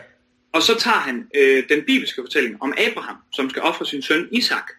Og 0.52 0.62
så 0.62 0.78
tager 0.78 0.96
han 0.96 1.28
øh, 1.34 1.64
den 1.68 1.82
bibelske 1.86 2.22
fortælling 2.22 2.62
om 2.62 2.74
Abraham, 2.78 3.16
som 3.32 3.50
skal 3.50 3.62
ofre 3.62 3.86
sin 3.86 4.02
søn 4.02 4.28
Isak, 4.32 4.70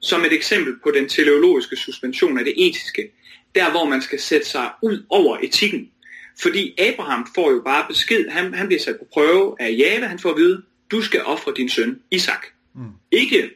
som 0.00 0.24
et 0.24 0.32
eksempel 0.32 0.74
på 0.82 0.90
den 0.90 1.08
teleologiske 1.08 1.76
suspension 1.76 2.38
af 2.38 2.44
det 2.44 2.54
etiske. 2.56 3.10
Der, 3.54 3.70
hvor 3.70 3.84
man 3.84 4.02
skal 4.02 4.20
sætte 4.20 4.46
sig 4.46 4.70
ud 4.82 5.04
over 5.08 5.38
etikken. 5.42 5.90
Fordi 6.40 6.74
Abraham 6.78 7.26
får 7.34 7.50
jo 7.50 7.62
bare 7.64 7.86
besked, 7.88 8.28
han, 8.28 8.54
han 8.54 8.66
bliver 8.66 8.80
sat 8.80 8.96
på 8.98 9.06
prøve 9.12 9.56
af 9.60 9.74
Jave, 9.78 10.06
han 10.06 10.18
får 10.18 10.30
at 10.30 10.36
vide, 10.36 10.62
du 10.90 11.02
skal 11.02 11.22
ofre 11.24 11.52
din 11.56 11.68
søn 11.68 12.00
Isak. 12.10 12.46
Mm. 12.74 12.82
Ikke 13.10 13.50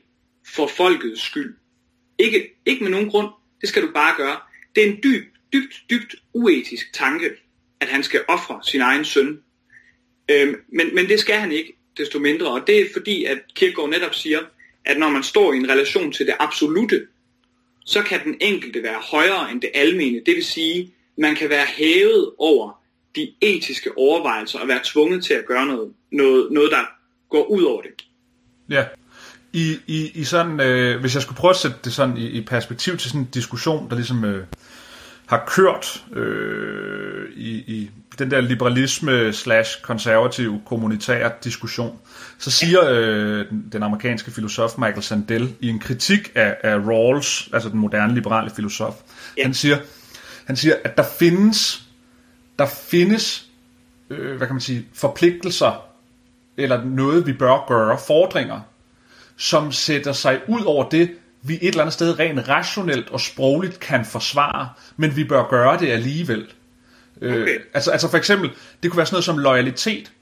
for 0.54 0.66
folkets 0.66 1.22
skyld. 1.22 1.56
Ikke, 2.18 2.54
ikke 2.66 2.82
med 2.84 2.90
nogen 2.90 3.10
grund. 3.10 3.28
Det 3.60 3.68
skal 3.68 3.82
du 3.82 3.90
bare 3.94 4.16
gøre. 4.16 4.36
Det 4.74 4.84
er 4.84 4.92
en 4.92 4.98
dyb, 5.02 5.24
dybt, 5.52 5.74
dybt 5.90 6.14
uetisk 6.32 6.92
tanke, 6.92 7.30
at 7.80 7.88
han 7.88 8.02
skal 8.02 8.24
ofre 8.28 8.60
sin 8.64 8.80
egen 8.80 9.04
søn 9.04 9.38
Øhm, 10.30 10.56
men, 10.68 10.94
men 10.94 11.08
det 11.08 11.20
skal 11.20 11.38
han 11.38 11.52
ikke, 11.52 11.76
desto 11.96 12.18
mindre. 12.18 12.46
Og 12.52 12.66
det 12.66 12.80
er 12.80 12.86
fordi, 12.92 13.24
at 13.24 13.38
Kierkegaard 13.54 13.90
netop 13.90 14.14
siger, 14.14 14.40
at 14.84 14.98
når 14.98 15.10
man 15.10 15.22
står 15.22 15.52
i 15.52 15.56
en 15.56 15.68
relation 15.68 16.12
til 16.12 16.26
det 16.26 16.34
absolute, 16.40 17.06
så 17.84 18.02
kan 18.02 18.24
den 18.24 18.36
enkelte 18.40 18.82
være 18.82 19.00
højere 19.10 19.52
end 19.52 19.60
det 19.60 19.70
almene. 19.74 20.20
Det 20.26 20.34
vil 20.34 20.44
sige, 20.44 20.92
man 21.18 21.34
kan 21.34 21.50
være 21.50 21.66
hævet 21.66 22.30
over 22.38 22.80
de 23.16 23.32
etiske 23.40 23.98
overvejelser 23.98 24.58
og 24.58 24.68
være 24.68 24.80
tvunget 24.84 25.24
til 25.24 25.34
at 25.34 25.46
gøre 25.46 25.66
noget, 25.66 25.92
noget, 26.12 26.52
noget 26.52 26.70
der 26.70 26.84
går 27.30 27.44
ud 27.44 27.62
over 27.62 27.82
det. 27.82 27.90
Ja. 28.70 28.84
I, 29.52 29.76
i, 29.86 30.10
i 30.14 30.24
sådan, 30.24 30.60
øh, 30.60 31.00
hvis 31.00 31.14
jeg 31.14 31.22
skulle 31.22 31.36
prøve 31.36 31.50
at 31.50 31.56
sætte 31.56 31.76
det 31.84 31.92
sådan 31.92 32.16
i, 32.16 32.26
i 32.26 32.40
perspektiv 32.40 32.96
til 32.96 33.10
sådan 33.10 33.20
en 33.20 33.28
diskussion, 33.34 33.90
der 33.90 33.96
ligesom 33.96 34.24
øh, 34.24 34.46
har 35.34 35.44
kørt 35.46 36.04
øh, 36.12 37.30
i, 37.36 37.50
i 37.50 37.90
den 38.18 38.30
der 38.30 38.40
liberalisme 38.40 39.32
slash 39.32 39.82
konservativ 39.82 40.60
kommunitær 40.66 41.30
diskussion, 41.44 41.98
så 42.38 42.50
siger 42.50 42.90
øh, 42.90 43.48
den, 43.50 43.68
den 43.72 43.82
amerikanske 43.82 44.30
filosof 44.30 44.78
Michael 44.78 45.02
Sandel 45.02 45.54
i 45.60 45.68
en 45.68 45.78
kritik 45.78 46.32
af, 46.34 46.56
af 46.62 46.76
Rawls, 46.76 47.48
altså 47.52 47.68
den 47.68 47.78
moderne 47.78 48.14
liberale 48.14 48.50
filosof, 48.50 48.94
ja. 49.36 49.42
han 49.42 49.54
siger, 49.54 49.78
han 50.44 50.56
siger, 50.56 50.74
at 50.84 50.96
der 50.96 51.04
findes, 51.18 51.82
der 52.58 52.66
findes, 52.66 53.46
øh, 54.10 54.36
hvad 54.36 54.46
kan 54.46 54.54
man 54.54 54.60
sige, 54.60 54.86
forpligtelser 54.94 55.86
eller 56.56 56.84
noget 56.84 57.26
vi 57.26 57.32
bør 57.32 57.66
gøre, 57.68 57.98
fordringer, 58.06 58.60
som 59.36 59.72
sætter 59.72 60.12
sig 60.12 60.40
ud 60.48 60.62
over 60.64 60.88
det, 60.88 61.10
vi 61.46 61.54
et 61.54 61.68
eller 61.68 61.80
andet 61.80 61.92
sted 61.92 62.18
rent 62.18 62.48
rationelt 62.48 63.10
og 63.10 63.20
sprogligt 63.20 63.80
kan 63.80 64.04
forsvare, 64.04 64.68
men 64.96 65.16
vi 65.16 65.24
bør 65.24 65.48
gøre 65.48 65.78
det 65.78 65.90
alligevel. 65.90 66.46
Øh, 67.20 67.32
okay. 67.32 67.54
Øh, 67.54 67.60
altså, 67.74 67.90
altså 67.90 68.10
for 68.10 68.18
eksempel, 68.18 68.50
det 68.82 68.90
kunne 68.90 68.96
være 68.96 69.06
sådan 69.06 69.14
noget 69.14 69.24
som 69.24 69.38
loyalitet. 69.38 70.12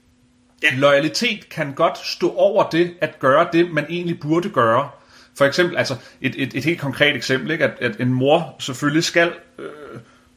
Ja. 0.63 0.75
Loyalitet 0.75 1.49
kan 1.49 1.73
godt 1.73 1.97
stå 2.05 2.33
over 2.35 2.69
det 2.69 2.93
at 3.01 3.19
gøre 3.19 3.47
det, 3.53 3.71
man 3.71 3.85
egentlig 3.89 4.19
burde 4.19 4.49
gøre. 4.49 4.89
For 5.37 5.45
eksempel, 5.45 5.77
altså 5.77 5.95
et, 6.21 6.35
et, 6.37 6.53
et 6.53 6.63
helt 6.63 6.79
konkret 6.79 7.15
eksempel, 7.15 7.51
ikke? 7.51 7.63
At, 7.63 7.73
at 7.81 7.99
en 7.99 8.13
mor 8.13 8.55
selvfølgelig 8.59 9.03
skal 9.03 9.31
øh, 9.59 9.65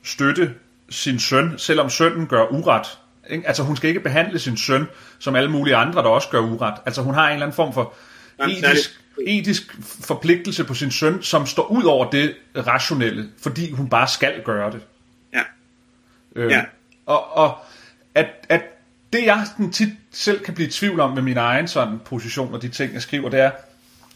støtte 0.02 0.54
sin 0.90 1.18
søn, 1.18 1.54
selvom 1.58 1.90
sønnen 1.90 2.26
gør 2.26 2.44
uret. 2.52 2.86
Ikke? 3.30 3.46
Altså 3.46 3.62
hun 3.62 3.76
skal 3.76 3.88
ikke 3.88 4.00
behandle 4.00 4.38
sin 4.38 4.56
søn 4.56 4.88
som 5.18 5.36
alle 5.36 5.50
mulige 5.50 5.76
andre, 5.76 6.02
der 6.02 6.08
også 6.08 6.28
gør 6.28 6.40
uret. 6.40 6.74
Altså 6.86 7.02
hun 7.02 7.14
har 7.14 7.26
en 7.26 7.32
eller 7.32 7.46
anden 7.46 7.56
form 7.56 7.72
for 7.72 7.94
etisk, 8.40 9.00
etisk 9.26 9.76
forpligtelse 9.82 10.64
på 10.64 10.74
sin 10.74 10.90
søn, 10.90 11.22
som 11.22 11.46
står 11.46 11.66
ud 11.66 11.84
over 11.84 12.10
det 12.10 12.34
rationelle, 12.56 13.28
fordi 13.42 13.70
hun 13.70 13.88
bare 13.88 14.08
skal 14.08 14.42
gøre 14.44 14.70
det. 14.72 14.80
Øh, 16.36 16.50
ja. 16.50 16.64
Og, 17.06 17.36
og 17.36 17.58
at, 18.14 18.26
at 18.48 18.62
det 19.12 19.26
jeg 19.26 19.46
sådan 19.46 19.72
tit 19.72 19.88
selv 20.10 20.40
kan 20.40 20.54
blive 20.54 20.68
i 20.68 20.70
tvivl 20.70 21.00
om 21.00 21.14
med 21.14 21.22
min 21.22 21.36
egen 21.36 21.68
sådan 21.68 21.98
position 22.04 22.54
og 22.54 22.62
de 22.62 22.68
ting 22.68 22.94
jeg 22.94 23.02
skriver, 23.02 23.30
det 23.30 23.40
er, 23.40 23.50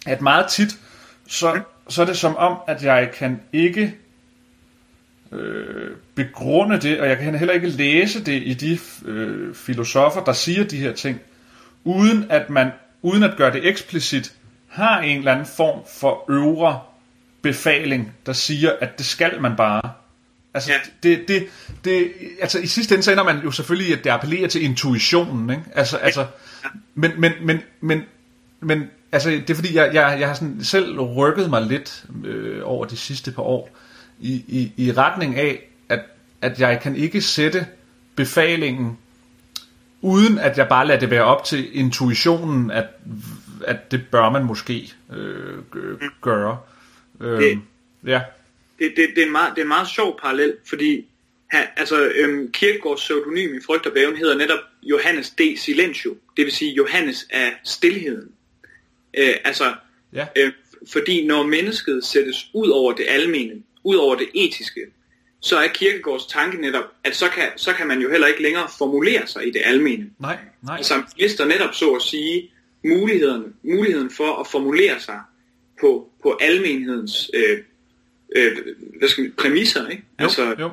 at 0.07 0.21
meget 0.21 0.47
tit, 0.51 0.79
så, 1.27 1.61
så 1.89 2.03
er 2.03 2.07
det 2.07 2.17
som 2.17 2.37
om, 2.37 2.59
at 2.67 2.83
jeg 2.83 3.11
kan 3.11 3.41
ikke 3.53 3.95
øh, 5.33 5.91
begrunde 6.15 6.81
det, 6.81 7.01
og 7.01 7.09
jeg 7.09 7.19
kan 7.19 7.35
heller 7.35 7.55
ikke 7.55 7.69
læse 7.69 8.25
det 8.25 8.43
i 8.45 8.55
de 8.55 8.79
øh, 9.05 9.55
filosofer, 9.55 10.25
der 10.25 10.33
siger 10.33 10.65
de 10.65 10.77
her 10.77 10.93
ting, 10.93 11.21
uden 11.85 12.27
at 12.31 12.51
man, 12.51 12.71
uden 13.03 13.23
at 13.23 13.37
gøre 13.37 13.53
det 13.53 13.69
eksplicit, 13.69 14.33
har 14.69 15.01
en 15.01 15.19
eller 15.19 15.33
anden 15.33 15.47
form 15.47 15.81
for 16.01 16.25
øvre 16.31 16.81
befaling, 17.43 18.13
der 18.27 18.33
siger, 18.33 18.73
at 18.81 18.99
det 18.99 19.07
skal 19.07 19.41
man 19.41 19.57
bare. 19.57 19.93
Altså, 20.55 20.73
ja. 20.73 20.79
det, 21.03 21.29
det, 21.29 21.47
det, 21.85 22.13
altså, 22.41 22.59
i 22.59 22.67
sidste 22.67 22.95
ende 22.95 23.03
så 23.03 23.13
ender 23.13 23.25
man 23.25 23.39
jo 23.45 23.51
selvfølgelig, 23.51 23.99
at 23.99 24.05
det 24.05 24.11
appellerer 24.11 24.49
til 24.49 24.65
intuitionen, 24.65 25.51
ikke? 25.51 25.63
Altså, 25.75 25.97
altså, 25.97 26.27
men, 26.95 27.11
men, 27.19 27.33
men, 27.43 27.61
men, 27.81 28.03
men 28.61 28.85
altså, 29.13 29.31
det 29.31 29.51
er 29.51 29.55
fordi, 29.55 29.75
jeg, 29.75 29.95
jeg, 29.95 30.17
jeg 30.21 30.29
har 30.29 30.35
sådan 30.35 30.65
selv 30.65 31.01
rykket 31.01 31.51
mig 31.51 31.63
lidt 31.63 32.05
øh, 32.25 32.61
over 32.65 32.85
de 32.85 32.97
sidste 32.97 33.33
par 33.33 33.43
år, 33.43 33.71
i, 34.21 34.45
i, 34.49 34.73
i 34.77 34.93
retning 34.93 35.37
af, 35.37 35.71
at, 35.89 36.01
at 36.43 36.61
jeg 36.61 36.81
kan 36.81 36.97
ikke 36.97 37.21
sætte 37.21 37.67
befalingen, 38.17 38.99
uden 40.01 40.39
at 40.39 40.59
jeg 40.59 40.69
bare 40.69 40.87
lader 40.87 41.01
det 41.01 41.11
være 41.11 41.25
op 41.25 41.45
til 41.45 41.79
intuitionen, 41.79 42.71
at, 42.71 42.87
at 43.67 43.91
det 43.91 44.01
bør 44.11 44.31
man 44.31 44.45
måske 44.45 44.93
øh, 45.13 45.59
gøre. 46.21 46.59
Øh, 47.21 47.41
det, 47.41 47.61
ja 48.07 48.21
det, 48.81 48.93
det, 48.97 49.09
det, 49.15 49.23
er 49.23 49.27
en 49.27 49.33
meget, 49.33 49.51
det 49.51 49.59
er 49.59 49.65
en 49.65 49.69
meget 49.69 49.89
sjov 49.89 50.21
parallel, 50.21 50.57
fordi 50.69 51.07
han, 51.51 51.67
altså, 51.77 52.13
øhm, 52.15 52.53
Kierkegaards 52.53 53.01
pseudonym 53.01 53.57
i 53.57 53.61
Frygt 53.67 53.87
og 53.87 53.93
Bæven 53.93 54.17
hedder 54.17 54.37
netop 54.37 54.59
Johannes 54.83 55.31
D. 55.31 55.41
Silentio, 55.57 56.17
det 56.37 56.45
vil 56.45 56.53
sige 56.53 56.73
Johannes 56.73 57.27
af 57.31 57.53
stillheden. 57.65 58.33
Øh, 59.19 59.35
altså, 59.45 59.75
ja. 60.13 60.27
øh, 60.37 60.53
fordi 60.93 61.27
når 61.27 61.43
mennesket 61.43 62.05
sættes 62.05 62.51
ud 62.55 62.69
over 62.69 62.93
det 62.93 63.07
almene, 63.09 63.63
ud 63.85 63.97
over 63.97 64.15
det 64.15 64.29
etiske, 64.35 64.81
så 65.41 65.59
er 65.59 65.69
Kierkegaards 65.69 66.27
tanke 66.27 66.61
netop, 66.61 66.85
at 67.05 67.17
så 67.17 67.29
kan, 67.29 67.49
så 67.57 67.73
kan 67.73 67.87
man 67.87 68.01
jo 68.01 68.11
heller 68.11 68.27
ikke 68.27 68.43
længere 68.43 68.69
formulere 68.79 69.27
sig 69.27 69.47
i 69.47 69.51
det 69.51 69.63
almene. 69.65 70.11
Nej, 70.19 70.39
nej. 70.63 70.77
Altså 70.77 71.03
mister 71.21 71.45
netop 71.45 71.75
så 71.75 71.91
at 71.91 72.03
sige 72.03 72.51
muligheden, 72.85 73.55
muligheden 73.63 74.11
for 74.11 74.41
at 74.41 74.47
formulere 74.47 75.01
sig 75.01 75.21
på, 75.81 76.11
på 76.23 76.39
almenhedens 76.41 77.31
øh, 77.35 77.59
øh, 78.37 78.57
hvad 78.99 79.09
skal 79.09 79.25
man, 79.25 79.33
præmisser, 79.39 79.89
ikke? 79.89 80.03
Jo, 80.21 80.25
altså, 80.25 80.55
jo. 80.59 80.71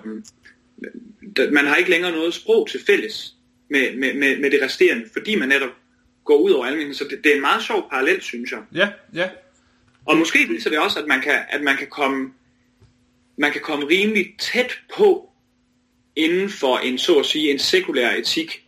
man 1.51 1.65
har 1.65 1.75
ikke 1.75 1.89
længere 1.89 2.11
noget 2.11 2.33
sprog 2.33 2.67
til 2.69 2.79
fælles 2.85 3.33
med, 3.69 3.95
med, 3.95 4.13
med, 4.13 4.39
med 4.39 4.51
det 4.51 4.61
resterende, 4.61 5.05
fordi 5.13 5.35
man 5.35 5.49
netop 5.49 5.69
går 6.25 6.37
ud 6.37 6.51
over 6.51 6.65
almindeligheden. 6.65 7.09
Så 7.09 7.15
det, 7.15 7.23
det 7.23 7.31
er 7.31 7.35
en 7.35 7.41
meget 7.41 7.63
sjov 7.63 7.89
parallel, 7.89 8.21
synes 8.21 8.51
jeg. 8.51 8.59
Ja, 8.73 8.89
ja. 9.13 9.29
Og 10.05 10.17
måske 10.17 10.47
viser 10.49 10.69
det 10.69 10.79
også, 10.79 10.99
at 10.99 11.07
man 11.07 11.21
kan, 11.21 11.39
at 11.49 11.61
man 11.61 11.77
kan 11.77 11.87
komme 11.87 12.31
man 13.37 13.51
kan 13.51 13.61
komme 13.61 13.87
rimelig 13.87 14.35
tæt 14.39 14.79
på 14.95 15.29
inden 16.15 16.49
for 16.49 16.77
en, 16.77 16.97
så 16.97 17.19
at 17.19 17.25
sige, 17.25 17.51
en 17.51 17.59
sekulær 17.59 18.11
etik, 18.11 18.63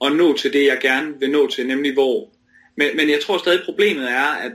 og 0.00 0.12
nå 0.12 0.36
til 0.36 0.52
det, 0.52 0.66
jeg 0.66 0.78
gerne 0.80 1.20
vil 1.20 1.30
nå 1.30 1.50
til, 1.50 1.66
nemlig 1.66 1.92
hvor. 1.92 2.32
Men, 2.76 2.96
men 2.96 3.10
jeg 3.10 3.20
tror 3.20 3.38
stadig, 3.38 3.60
problemet 3.64 4.10
er, 4.10 4.24
at, 4.24 4.52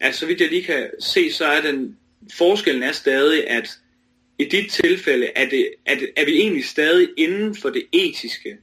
at 0.00 0.14
så 0.14 0.26
vidt 0.26 0.40
jeg 0.40 0.48
lige 0.48 0.62
kan 0.62 0.90
se, 1.00 1.32
så 1.32 1.44
er 1.44 1.60
den, 1.60 1.96
forskellen 2.34 2.82
er 2.82 2.92
stadig, 2.92 3.50
at 3.50 3.78
i 4.38 4.44
dit 4.44 4.72
tilfælde 4.72 5.26
er, 5.36 5.48
det, 5.48 5.68
er, 5.86 5.94
det, 5.94 6.10
er 6.16 6.24
vi 6.24 6.32
egentlig 6.32 6.64
stadig 6.64 7.08
inden 7.16 7.56
for 7.56 7.70
det 7.70 7.82
etiske. 7.92 8.56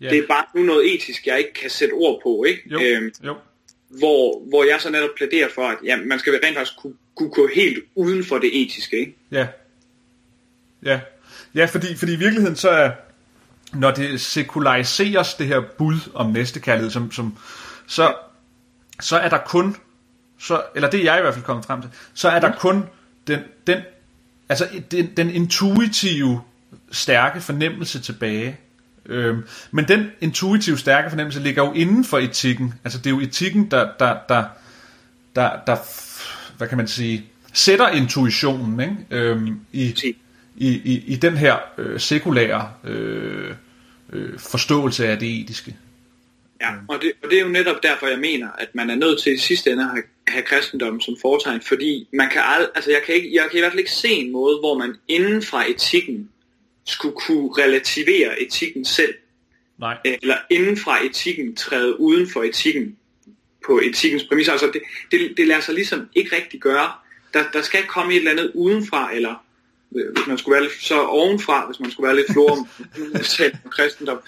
Ja. 0.00 0.10
Det 0.10 0.18
er 0.18 0.26
bare 0.26 0.44
nu 0.54 0.62
noget 0.62 0.94
etisk, 0.94 1.26
jeg 1.26 1.38
ikke 1.38 1.52
kan 1.52 1.70
sætte 1.70 1.92
ord 1.92 2.20
på, 2.22 2.44
ikke? 2.44 2.62
Jo, 2.66 2.80
øhm, 2.80 3.12
jo. 3.24 3.34
Hvor, 3.88 4.48
hvor 4.48 4.64
jeg 4.64 4.80
så 4.80 4.90
netop 4.90 5.10
plæderer 5.16 5.48
for, 5.48 5.62
at 5.62 5.78
ja, 5.84 5.96
man 5.96 6.18
skal 6.18 6.32
rent 6.32 6.56
faktisk 6.56 6.78
kunne, 6.78 6.94
kunne 7.14 7.30
gå 7.30 7.48
helt 7.54 7.84
uden 7.94 8.24
for 8.24 8.38
det 8.38 8.62
etiske, 8.62 8.98
ikke? 8.98 9.14
Ja. 9.32 9.46
Ja, 10.82 11.00
ja 11.54 11.64
fordi, 11.64 11.96
fordi 11.96 12.12
i 12.12 12.16
virkeligheden 12.16 12.56
så 12.56 12.70
er, 12.70 12.90
når 13.72 13.90
det 13.90 14.20
sekulariseres, 14.20 15.34
det 15.34 15.46
her 15.46 15.60
bud 15.78 16.10
om 16.14 16.30
næstekærlighed, 16.30 16.90
som, 16.90 17.12
som, 17.12 17.36
så, 17.86 18.14
så 19.00 19.18
er 19.18 19.28
der 19.28 19.38
kun, 19.38 19.76
så, 20.38 20.62
eller 20.74 20.90
det 20.90 21.00
er 21.00 21.04
jeg 21.04 21.18
i 21.18 21.22
hvert 21.22 21.34
fald 21.34 21.44
kommet 21.44 21.64
frem 21.66 21.80
til, 21.80 21.90
så 22.14 22.28
er 22.28 22.40
der 22.40 22.52
kun 22.52 22.84
den, 23.26 23.40
den, 23.66 23.78
altså 24.48 24.68
den, 24.90 25.16
den 25.16 25.30
intuitive, 25.30 26.42
stærke 26.90 27.40
fornemmelse 27.40 28.00
tilbage. 28.00 28.56
Øhm, 29.06 29.44
men 29.70 29.88
den 29.88 30.10
intuitive, 30.20 30.78
stærke 30.78 31.10
fornemmelse 31.10 31.40
ligger 31.40 31.64
jo 31.64 31.72
inden 31.72 32.04
for 32.04 32.18
etikken. 32.18 32.74
Altså 32.84 32.98
det 32.98 33.06
er 33.06 33.10
jo 33.10 33.20
etikken, 33.20 33.70
der, 33.70 33.88
der, 33.98 34.16
der, 34.28 34.44
der, 35.36 35.50
der 35.66 35.76
hvad 36.56 36.68
kan 36.68 36.78
man 36.78 36.88
sige, 36.88 37.26
sætter 37.52 37.88
intuitionen 37.88 38.80
ikke? 38.80 38.96
Øhm, 39.10 39.60
i, 39.72 40.14
i, 40.60 40.68
i, 40.68 41.04
i 41.06 41.16
den 41.16 41.36
her 41.36 41.56
øh, 41.78 42.00
sekulære 42.00 42.72
øh, 42.84 43.54
øh, 44.12 44.38
forståelse 44.38 45.08
af 45.08 45.18
det 45.18 45.40
etiske. 45.40 45.76
Ja, 46.60 46.70
og 46.88 47.02
det, 47.02 47.12
og 47.22 47.30
det 47.30 47.38
er 47.38 47.42
jo 47.42 47.48
netop 47.48 47.82
derfor, 47.82 48.06
jeg 48.06 48.18
mener, 48.18 48.48
at 48.58 48.74
man 48.74 48.90
er 48.90 48.94
nødt 48.94 49.22
til 49.22 49.32
i 49.32 49.38
sidste 49.38 49.70
ende 49.70 49.82
at 49.82 49.90
have, 49.90 50.02
have 50.28 50.42
kristendommen 50.42 51.00
som 51.00 51.16
foretegn, 51.20 51.60
fordi 51.60 52.08
man 52.12 52.30
kan 52.30 52.40
ald- 52.40 52.72
altså 52.74 52.90
jeg 52.90 53.02
kan, 53.06 53.14
ikke, 53.14 53.34
jeg 53.34 53.48
kan 53.50 53.58
i 53.58 53.60
hvert 53.60 53.72
fald 53.72 53.78
ikke 53.78 53.90
se 53.90 54.08
en 54.08 54.32
måde, 54.32 54.58
hvor 54.58 54.78
man 54.78 54.94
inden 55.08 55.42
fra 55.42 55.70
etikken 55.70 56.28
skulle 56.86 57.14
kunne 57.14 57.50
relativere 57.58 58.42
etikken 58.42 58.84
selv. 58.84 59.14
Nej. 59.78 59.96
Eller 60.04 60.36
inden 60.50 60.76
fra 60.76 61.04
etikken 61.04 61.56
træde 61.56 62.00
uden 62.00 62.30
for 62.30 62.42
etikken 62.42 62.96
på 63.66 63.80
etikkens 63.84 64.24
præmisser. 64.24 64.52
Altså 64.52 64.70
det, 64.72 64.82
det, 65.10 65.36
det 65.36 65.46
lader 65.46 65.60
sig 65.60 65.74
ligesom 65.74 66.08
ikke 66.14 66.36
rigtig 66.36 66.60
gøre. 66.60 66.90
Der, 67.34 67.44
der 67.52 67.62
skal 67.62 67.86
komme 67.86 68.12
et 68.12 68.18
eller 68.18 68.30
andet 68.30 68.52
udenfra, 68.54 69.14
eller 69.14 69.44
hvis 69.90 70.26
man 70.26 70.38
skulle 70.38 70.54
være 70.54 70.62
lidt, 70.62 70.82
så 70.82 71.00
ovenfra, 71.00 71.66
hvis 71.66 71.80
man 71.80 71.90
skulle 71.90 72.06
være 72.06 72.16
lidt 72.16 72.32
flor 72.32 72.50
om 72.52 72.68
kristendom, 73.70 74.20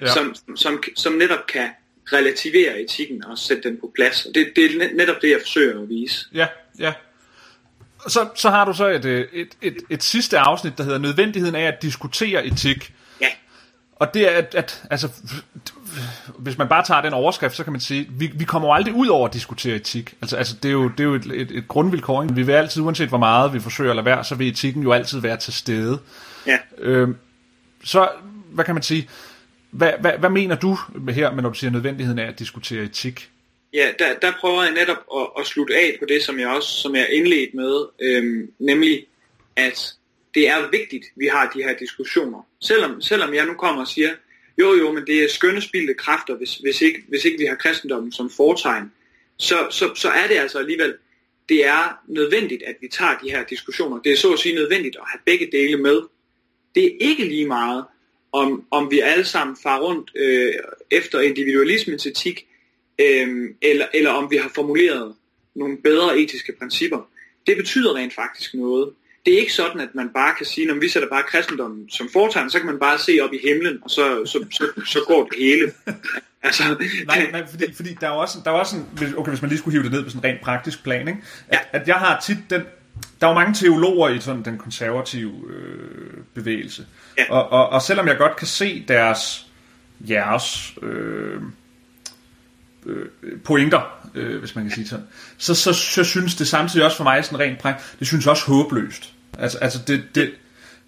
ja. 0.00 0.06
som, 0.06 0.34
som, 0.56 0.82
som 0.96 1.12
netop 1.12 1.46
kan 1.46 1.68
relativere 2.12 2.80
etikken 2.80 3.24
og 3.24 3.38
sætte 3.38 3.68
den 3.68 3.80
på 3.80 3.92
plads. 3.94 4.26
Og 4.26 4.34
det, 4.34 4.52
det 4.56 4.64
er 4.64 4.88
netop 4.96 5.16
det, 5.22 5.30
jeg 5.30 5.38
forsøger 5.40 5.82
at 5.82 5.88
vise. 5.88 6.26
Ja, 6.34 6.46
ja. 6.78 6.92
Så, 8.08 8.28
så 8.34 8.50
har 8.50 8.64
du 8.64 8.72
så 8.72 8.88
et, 8.88 9.04
et, 9.04 9.28
et, 9.32 9.48
et, 9.62 9.76
et 9.90 10.02
sidste 10.02 10.38
afsnit, 10.38 10.78
der 10.78 10.84
hedder 10.84 10.98
Nødvendigheden 10.98 11.54
af 11.54 11.66
at 11.66 11.82
diskutere 11.82 12.46
etik. 12.46 12.92
Og 14.00 14.14
det 14.14 14.32
er, 14.32 14.38
at, 14.38 14.54
at 14.54 14.82
altså, 14.90 15.08
hvis 16.38 16.58
man 16.58 16.68
bare 16.68 16.84
tager 16.84 17.02
den 17.02 17.12
overskrift, 17.12 17.56
så 17.56 17.64
kan 17.64 17.72
man 17.72 17.80
sige, 17.80 18.08
vi, 18.10 18.30
vi 18.34 18.44
kommer 18.44 18.68
jo 18.68 18.74
aldrig 18.74 18.94
ud 18.94 19.08
over 19.08 19.28
at 19.28 19.34
diskutere 19.34 19.76
etik. 19.76 20.14
Altså, 20.22 20.36
altså 20.36 20.56
det 20.62 20.68
er 20.68 20.72
jo, 20.72 20.88
det 20.88 21.00
er 21.00 21.04
jo 21.04 21.14
et, 21.14 21.26
et, 21.26 21.50
et 21.50 21.68
grundvilkår. 21.68 22.22
Vi 22.22 22.42
vil 22.42 22.52
altid, 22.52 22.82
uanset 22.82 23.08
hvor 23.08 23.18
meget 23.18 23.54
vi 23.54 23.60
forsøger 23.60 23.90
at 23.90 23.96
lade 23.96 24.06
være, 24.06 24.24
så 24.24 24.34
vil 24.34 24.48
etikken 24.48 24.82
jo 24.82 24.92
altid 24.92 25.20
være 25.20 25.36
til 25.36 25.52
stede. 25.52 25.98
Ja. 26.46 26.58
Øhm, 26.78 27.16
så, 27.84 28.08
hvad 28.50 28.64
kan 28.64 28.74
man 28.74 28.82
sige, 28.82 29.08
hvad, 29.70 29.92
hvad, 30.00 30.12
hvad 30.18 30.30
mener 30.30 30.54
du 30.54 30.78
her, 31.10 31.32
med, 31.32 31.42
når 31.42 31.50
du 31.50 31.58
siger 31.58 31.70
nødvendigheden 31.70 32.18
af 32.18 32.26
at 32.26 32.38
diskutere 32.38 32.82
etik? 32.82 33.30
Ja, 33.74 33.88
der, 33.98 34.06
der 34.22 34.32
prøver 34.40 34.62
jeg 34.62 34.72
netop 34.72 34.98
at, 35.16 35.26
at 35.40 35.46
slutte 35.46 35.74
af 35.74 35.96
på 35.98 36.04
det, 36.08 36.22
som 36.22 36.38
jeg 36.38 36.48
også 36.48 36.68
som 36.68 36.96
jeg 36.96 37.08
indledt 37.12 37.54
med, 37.54 37.84
øhm, 38.02 38.50
nemlig 38.58 39.06
at 39.56 39.94
det 40.34 40.48
er 40.48 40.70
vigtigt, 40.70 41.06
vi 41.16 41.26
har 41.26 41.50
de 41.54 41.62
her 41.62 41.76
diskussioner. 41.76 42.46
Selvom, 42.60 43.00
selvom 43.00 43.34
jeg 43.34 43.46
nu 43.46 43.54
kommer 43.54 43.80
og 43.80 43.88
siger, 43.88 44.10
jo 44.58 44.74
jo, 44.74 44.92
men 44.92 45.06
det 45.06 45.24
er 45.24 45.28
skønne 45.28 45.60
spildte 45.60 45.94
kræfter, 45.94 46.34
hvis, 46.34 46.54
hvis, 46.54 46.82
ikke, 46.82 47.04
hvis 47.08 47.24
ikke 47.24 47.38
vi 47.38 47.44
har 47.44 47.54
kristendommen 47.54 48.12
som 48.12 48.30
fortegn, 48.30 48.92
så, 49.36 49.66
så, 49.70 49.94
så 49.94 50.08
er 50.08 50.26
det 50.26 50.34
altså 50.34 50.58
alligevel, 50.58 50.94
det 51.48 51.66
er 51.66 52.00
nødvendigt, 52.08 52.62
at 52.62 52.76
vi 52.80 52.88
tager 52.88 53.18
de 53.22 53.30
her 53.30 53.44
diskussioner. 53.44 53.98
Det 53.98 54.12
er 54.12 54.16
så 54.16 54.32
at 54.32 54.38
sige 54.38 54.54
nødvendigt 54.54 54.96
at 54.96 55.02
have 55.12 55.20
begge 55.26 55.48
dele 55.52 55.76
med. 55.76 56.00
Det 56.74 56.84
er 56.84 56.96
ikke 57.00 57.24
lige 57.24 57.46
meget, 57.46 57.84
om, 58.32 58.64
om 58.70 58.90
vi 58.90 59.00
alle 59.00 59.24
sammen 59.24 59.56
far 59.62 59.80
rundt 59.80 60.10
øh, 60.16 60.54
efter 60.90 61.20
individualismens 61.20 62.06
etik, 62.06 62.46
øh, 63.00 63.50
eller, 63.62 63.86
eller 63.94 64.10
om 64.10 64.30
vi 64.30 64.36
har 64.36 64.48
formuleret 64.54 65.14
nogle 65.54 65.76
bedre 65.76 66.18
etiske 66.18 66.52
principper. 66.58 67.10
Det 67.46 67.56
betyder 67.56 67.94
rent 67.94 68.14
faktisk 68.14 68.54
noget 68.54 68.92
det 69.26 69.34
er 69.34 69.38
ikke 69.38 69.52
sådan, 69.52 69.80
at 69.80 69.88
man 69.94 70.08
bare 70.14 70.34
kan 70.38 70.46
sige, 70.46 70.66
når 70.66 70.74
vi 70.74 70.88
sætter 70.88 71.08
bare 71.08 71.22
kristendommen 71.22 71.90
som 71.90 72.08
foretegn, 72.12 72.50
så 72.50 72.58
kan 72.58 72.66
man 72.66 72.78
bare 72.78 72.98
se 72.98 73.18
op 73.22 73.32
i 73.32 73.38
himlen, 73.48 73.78
og 73.82 73.90
så, 73.90 74.24
så, 74.26 74.44
så, 74.50 74.84
så 74.86 74.98
går 75.06 75.24
det 75.24 75.38
hele. 75.38 75.72
Altså, 76.42 76.62
nej, 77.06 77.30
nej, 77.32 77.46
fordi, 77.50 77.74
fordi 77.74 77.96
der 78.00 78.06
er 78.06 78.10
også, 78.10 78.38
der 78.44 78.50
er 78.50 78.54
også 78.54 78.76
en, 78.76 79.14
okay, 79.16 79.30
hvis 79.30 79.42
man 79.42 79.48
lige 79.48 79.58
skulle 79.58 79.72
hive 79.72 79.82
det 79.82 79.92
ned 79.92 80.04
på 80.04 80.10
sådan 80.10 80.30
en 80.30 80.34
rent 80.34 80.44
praktisk 80.44 80.82
plan, 80.82 81.08
ikke? 81.08 81.20
At, 81.48 81.58
ja. 81.72 81.78
at 81.78 81.88
jeg 81.88 81.96
har 81.96 82.20
tit 82.20 82.38
den, 82.50 82.62
der 83.20 83.26
er 83.26 83.30
jo 83.30 83.34
mange 83.34 83.54
teologer 83.54 84.08
i 84.08 84.20
sådan 84.20 84.42
den 84.42 84.58
konservative 84.58 85.32
øh, 85.50 86.22
bevægelse, 86.34 86.86
ja. 87.18 87.24
og, 87.30 87.52
og, 87.52 87.68
og 87.68 87.82
selvom 87.82 88.08
jeg 88.08 88.16
godt 88.16 88.36
kan 88.36 88.46
se 88.46 88.84
deres, 88.88 89.46
jeres 90.08 90.74
øh, 90.82 91.42
øh, 92.86 93.06
pointer, 93.44 94.10
øh, 94.14 94.38
hvis 94.38 94.54
man 94.54 94.64
kan 94.64 94.74
sige 94.74 94.88
sådan, 94.88 95.04
så, 95.38 95.54
så, 95.54 95.72
så 95.72 96.04
synes 96.04 96.34
det 96.34 96.48
samtidig 96.48 96.84
også 96.84 96.96
for 96.96 97.04
mig 97.04 97.24
sådan 97.24 97.38
rent 97.38 97.58
praktisk, 97.58 97.98
det 97.98 98.06
synes 98.06 98.26
også 98.26 98.44
håbløst. 98.46 99.12
Altså, 99.38 99.58
altså 99.58 99.78
det, 99.86 100.04
det, 100.14 100.30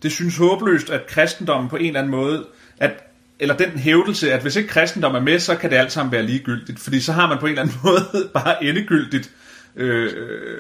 det 0.03 0.13
synes 0.13 0.37
håbløst, 0.37 0.91
at 0.91 1.07
kristendommen 1.07 1.71
på 1.71 1.77
en 1.77 1.87
eller 1.87 2.01
anden 2.01 2.11
måde, 2.11 2.47
at, 2.79 2.91
eller 3.39 3.57
den 3.57 3.71
hævdelse, 3.71 4.33
at 4.33 4.43
hvis 4.43 4.57
ikke 4.57 4.69
kristendom 4.69 5.15
er 5.15 5.21
med, 5.21 5.39
så 5.39 5.57
kan 5.57 5.71
det 5.71 5.77
alt 5.77 5.93
sammen 5.93 6.13
være 6.13 6.23
ligegyldigt, 6.23 6.79
fordi 6.81 7.01
så 7.01 7.13
har 7.13 7.29
man 7.29 7.39
på 7.39 7.47
en 7.47 7.51
eller 7.51 7.63
anden 7.63 7.77
måde 7.85 8.31
bare 8.35 8.65
endegyldigt 8.65 9.31
øh, 9.77 10.13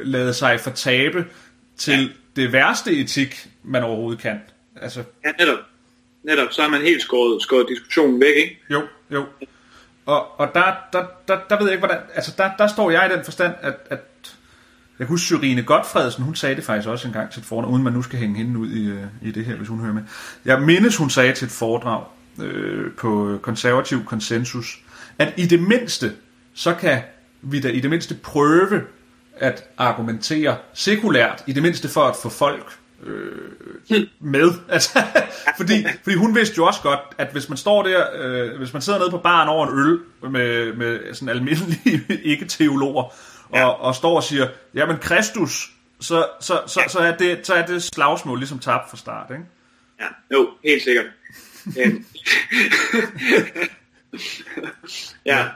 lavet 0.03 0.37
sig 0.37 0.61
fortabe 0.61 1.25
til 1.77 2.01
ja. 2.01 2.09
det 2.42 2.53
værste 2.53 2.92
etik, 2.92 3.49
man 3.62 3.83
overhovedet 3.83 4.21
kan. 4.21 4.40
Altså, 4.77 5.03
ja, 5.25 5.31
netop. 5.38 5.59
Netop, 6.23 6.53
så 6.53 6.62
har 6.62 6.68
man 6.68 6.83
helt 6.83 7.03
skåret, 7.03 7.42
skåret 7.42 7.66
diskussionen 7.68 8.21
væk, 8.21 8.37
ikke? 8.37 8.59
Jo, 8.71 8.83
jo. 9.11 9.25
Og, 10.07 10.41
og 10.41 10.51
der, 10.55 10.75
der, 10.93 11.05
der, 11.29 11.38
der 11.51 11.59
ved 11.59 11.67
jeg 11.67 11.73
ikke, 11.73 11.87
hvordan... 11.87 12.03
Altså, 12.15 12.35
der, 12.38 12.51
der 12.59 12.67
står 12.67 12.91
jeg 12.91 13.11
i 13.11 13.17
den 13.17 13.25
forstand, 13.25 13.55
at, 13.61 13.75
at 13.91 14.37
jeg 14.99 15.07
husker 15.07 15.25
Syrine 15.25 15.62
Godfredsen, 15.62 16.25
hun 16.25 16.35
sagde 16.35 16.57
det 16.57 16.65
faktisk 16.65 16.88
også 16.88 17.09
engang 17.09 17.31
til 17.31 17.41
et 17.41 17.47
foredrag, 17.47 17.73
uden 17.73 17.83
man 17.83 17.93
nu 17.93 18.03
skal 18.03 18.19
hænge 18.19 18.37
hende 18.37 18.59
ud 18.59 18.69
i, 18.69 18.87
øh, 18.87 19.05
i 19.23 19.31
det 19.31 19.45
her, 19.45 19.57
hvis 19.57 19.69
hun 19.69 19.81
hører 19.81 19.93
med. 19.93 20.03
Jeg 20.45 20.61
mindes, 20.61 20.97
hun 20.97 21.11
sagde 21.11 21.33
til 21.33 21.47
et 21.47 21.53
foredrag 21.53 22.05
øh, 22.38 22.93
på 22.93 23.38
konservativ 23.43 24.05
konsensus, 24.05 24.79
at 25.19 25.35
i 25.37 25.47
det 25.47 25.62
mindste, 25.62 26.12
så 26.55 26.75
kan 26.75 27.03
vi 27.43 27.61
da 27.61 27.69
i 27.69 27.81
det 27.81 27.91
mindste 27.91 28.15
prøve 28.15 28.83
at 29.37 29.65
argumentere 29.79 30.57
sekulært, 30.75 31.45
i 31.47 31.53
det 31.53 31.62
mindste 31.62 31.88
for 31.88 32.05
at 32.05 32.17
få 32.23 32.29
folk 32.29 32.79
øh, 33.03 34.07
med. 34.21 34.51
Altså, 34.69 35.03
fordi, 35.57 35.87
fordi 36.03 36.17
hun 36.17 36.35
vidste 36.35 36.55
jo 36.59 36.67
også 36.67 36.81
godt, 36.83 37.01
at 37.19 37.29
hvis 37.33 37.49
man 37.49 37.59
står 37.59 37.83
der, 37.83 38.07
øh, 38.15 38.59
hvis 38.59 38.73
man 38.73 38.83
sidder 38.83 38.99
nede 38.99 39.11
på 39.11 39.19
baren 39.19 39.49
over 39.49 39.67
en 39.67 39.79
øl 39.79 40.01
med, 40.31 40.73
med 40.73 41.15
sådan 41.15 41.29
almindelige 41.29 42.03
ikke-teologer, 42.33 43.03
og, 43.49 43.59
ja. 43.59 43.69
og 43.69 43.95
står 43.95 44.17
og 44.17 44.23
siger, 44.23 44.49
jamen 44.75 44.99
Kristus, 44.99 45.73
så, 46.01 46.27
så, 46.41 46.61
så, 46.67 46.81
så, 46.88 46.99
er, 46.99 47.17
det, 47.17 47.47
så 47.47 47.55
er 47.55 47.67
det 47.67 47.83
slagsmål 47.83 48.38
ligesom 48.38 48.59
tabt 48.59 48.91
fra 48.91 48.97
start, 48.97 49.31
ikke? 49.31 49.45
Ja, 50.01 50.07
jo, 50.33 50.51
helt 50.65 50.83
sikkert. 50.83 51.07
ja. 55.27 55.49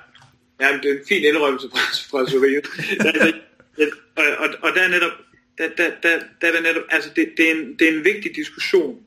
ja, 0.61 0.69
det 0.83 0.91
er 0.91 0.93
en 0.93 1.01
fin 1.09 1.25
indrømmelse 1.25 1.69
fra, 1.71 1.79
fra 2.11 2.31
Sofie. 2.31 2.63
og, 4.17 4.25
og, 4.39 4.49
og 4.63 4.71
der 4.75 4.83
er 4.83 4.89
netop, 4.89 5.13
der, 5.59 5.69
der, 5.77 5.90
der, 6.03 6.19
der 6.40 6.49
er 6.49 6.53
det 6.53 6.62
netop, 6.62 6.83
altså 6.90 7.11
det, 7.16 7.29
det, 7.37 7.51
er 7.51 7.55
en, 7.55 7.75
det 7.79 7.88
er 7.88 7.92
en 7.92 8.05
vigtig 8.05 8.37
diskussion, 8.37 9.01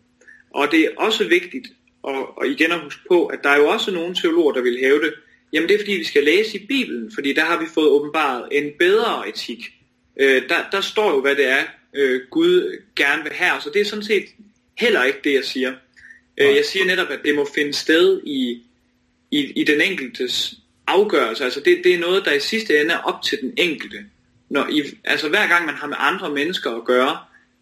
og 0.49 0.71
det 0.71 0.79
er 0.79 0.89
også 0.97 1.27
vigtigt 1.27 1.67
og, 2.03 2.37
og 2.37 2.47
igen 2.47 2.71
at 2.71 2.79
huske 2.79 3.01
på, 3.07 3.25
at 3.25 3.39
der 3.43 3.49
er 3.49 3.57
jo 3.57 3.67
også 3.67 3.91
nogle 3.91 4.15
teologer, 4.15 4.53
der 4.53 4.61
vil 4.61 4.77
hæve 4.79 5.01
det, 5.01 5.13
jamen 5.53 5.69
det 5.69 5.75
er 5.75 5.79
fordi, 5.79 5.91
vi 5.91 6.03
skal 6.03 6.23
læse 6.23 6.57
i 6.57 6.65
Bibelen, 6.65 7.11
fordi 7.13 7.33
der 7.33 7.45
har 7.45 7.59
vi 7.59 7.65
fået 7.73 7.87
åbenbaret 7.87 8.47
en 8.51 8.71
bedre 8.79 9.29
etik. 9.29 9.73
Øh, 10.19 10.49
der, 10.49 10.69
der 10.71 10.81
står 10.81 11.11
jo, 11.11 11.21
hvad 11.21 11.35
det 11.35 11.47
er, 11.47 11.63
øh, 11.93 12.21
Gud 12.29 12.81
gerne 12.95 13.23
vil 13.23 13.31
have. 13.33 13.53
Og 13.53 13.73
det 13.73 13.81
er 13.81 13.85
sådan 13.85 14.05
set 14.05 14.25
heller 14.77 15.03
ikke 15.03 15.19
det, 15.23 15.33
jeg 15.33 15.43
siger. 15.43 15.73
Øh, 16.37 16.55
jeg 16.55 16.65
siger 16.65 16.85
netop, 16.85 17.09
at 17.09 17.19
det 17.25 17.35
må 17.35 17.47
finde 17.55 17.73
sted 17.73 18.21
i, 18.25 18.61
i, 19.31 19.51
i 19.55 19.63
den 19.63 19.81
enkeltes 19.81 20.55
afgørelse. 20.87 21.43
Altså 21.43 21.59
det, 21.59 21.81
det 21.83 21.93
er 21.93 21.99
noget, 21.99 22.25
der 22.25 22.33
i 22.33 22.39
sidste 22.39 22.81
ende 22.81 22.93
er 22.93 22.97
op 22.97 23.23
til 23.23 23.41
den 23.41 23.53
enkelte. 23.57 24.05
Når 24.49 24.67
I, 24.67 24.83
altså 25.03 25.29
hver 25.29 25.47
gang 25.47 25.65
man 25.65 25.75
har 25.75 25.87
med 25.87 25.97
andre 25.99 26.29
mennesker 26.29 26.71
at 26.71 26.85
gøre, 26.85 27.17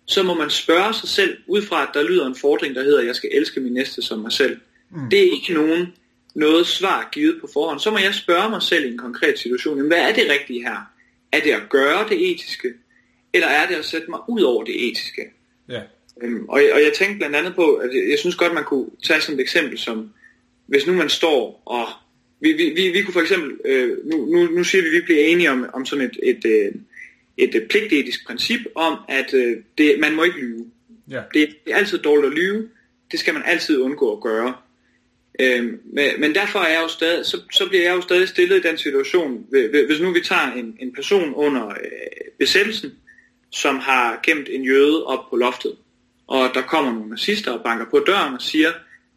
så 0.05 0.23
må 0.23 0.33
man 0.33 0.49
spørge 0.49 0.93
sig 0.93 1.09
selv, 1.09 1.37
ud 1.47 1.61
fra 1.61 1.83
at 1.83 1.89
der 1.93 2.03
lyder 2.03 2.27
en 2.27 2.35
fordring, 2.35 2.75
der 2.75 2.83
hedder, 2.83 3.03
jeg 3.03 3.15
skal 3.15 3.29
elske 3.33 3.59
min 3.59 3.73
næste 3.73 4.01
som 4.01 4.19
mig 4.19 4.31
selv. 4.31 4.59
Mm. 4.89 5.09
Det 5.09 5.19
er 5.19 5.31
ikke 5.31 5.53
nogen 5.53 5.93
noget 6.35 6.67
svar 6.67 7.09
givet 7.11 7.41
på 7.41 7.49
forhånd. 7.53 7.79
Så 7.79 7.91
må 7.91 7.97
jeg 7.97 8.13
spørge 8.13 8.49
mig 8.49 8.61
selv 8.61 8.85
i 8.85 8.91
en 8.91 8.97
konkret 8.97 9.39
situation, 9.39 9.77
jamen, 9.77 9.87
hvad 9.87 10.09
er 10.09 10.13
det 10.13 10.29
rigtige 10.29 10.63
her? 10.63 10.91
Er 11.31 11.39
det 11.39 11.51
at 11.51 11.69
gøre 11.69 12.09
det 12.09 12.31
etiske, 12.31 12.73
eller 13.33 13.47
er 13.47 13.67
det 13.67 13.75
at 13.75 13.85
sætte 13.85 14.09
mig 14.09 14.19
ud 14.29 14.41
over 14.41 14.63
det 14.63 14.87
etiske? 14.89 15.21
Ja. 15.69 15.81
Øhm, 16.21 16.49
og, 16.49 16.61
og 16.73 16.83
jeg 16.83 16.93
tænkte 16.95 17.17
blandt 17.17 17.35
andet 17.35 17.55
på, 17.55 17.73
at 17.73 17.89
jeg, 17.93 18.09
jeg 18.09 18.19
synes 18.19 18.35
godt, 18.35 18.53
man 18.53 18.63
kunne 18.63 18.89
tage 19.03 19.21
sådan 19.21 19.39
et 19.39 19.43
eksempel 19.43 19.77
som, 19.77 20.09
hvis 20.65 20.87
nu 20.87 20.93
man 20.93 21.09
står 21.09 21.61
og, 21.65 21.87
vi, 22.39 22.53
vi, 22.53 22.69
vi, 22.69 22.89
vi 22.89 23.01
kunne 23.01 23.13
for 23.13 23.21
eksempel, 23.21 23.57
øh, 23.65 23.97
nu, 24.05 24.25
nu, 24.25 24.45
nu 24.45 24.63
siger 24.63 24.81
vi, 24.81 24.87
at 24.87 24.93
vi 24.93 25.01
bliver 25.01 25.23
enige 25.23 25.51
om, 25.51 25.69
om 25.73 25.85
sådan 25.85 26.05
et, 26.05 26.19
et, 26.23 26.45
et, 26.45 26.73
et, 27.37 27.55
et 27.55 27.67
pligtetisk 27.69 28.27
princip 28.27 28.59
om, 28.75 28.97
at 29.07 29.33
øh, 29.33 29.57
det, 29.77 29.99
man 29.99 30.15
må 30.15 30.23
ikke 30.23 30.39
lyve. 30.39 30.65
Ja. 31.11 31.21
Det, 31.33 31.55
det 31.65 31.73
er 31.73 31.77
altid 31.77 31.97
dårligt 31.97 32.33
at 32.33 32.39
lyve, 32.39 32.69
det 33.11 33.19
skal 33.19 33.33
man 33.33 33.43
altid 33.45 33.79
undgå 33.79 34.15
at 34.15 34.21
gøre. 34.21 34.53
Øhm, 35.39 35.79
men, 35.93 36.09
men 36.17 36.35
derfor 36.35 36.59
er 36.59 36.73
jeg 36.73 36.81
jo 36.83 36.87
stadig, 36.87 37.25
så, 37.25 37.41
så 37.51 37.67
bliver 37.67 37.83
jeg 37.83 37.95
jo 37.95 38.01
stadig 38.01 38.27
stillet 38.27 38.57
i 38.57 38.67
den 38.67 38.77
situation, 38.77 39.45
hvis 39.87 40.01
nu 40.01 40.11
vi 40.11 40.21
tager 40.21 40.51
en, 40.51 40.77
en 40.79 40.93
person 40.93 41.33
under 41.33 41.67
øh, 41.67 41.75
besættelsen, 42.39 42.91
som 43.51 43.79
har 43.79 44.19
gemt 44.23 44.49
en 44.49 44.63
jøde 44.63 45.05
op 45.05 45.29
på 45.29 45.35
loftet, 45.35 45.75
og 46.27 46.49
der 46.53 46.61
kommer 46.61 46.93
nogle 46.93 47.09
nazister 47.09 47.51
og 47.51 47.63
banker 47.63 47.85
på 47.85 47.99
døren 47.99 48.33
og 48.33 48.41
siger, 48.41 48.71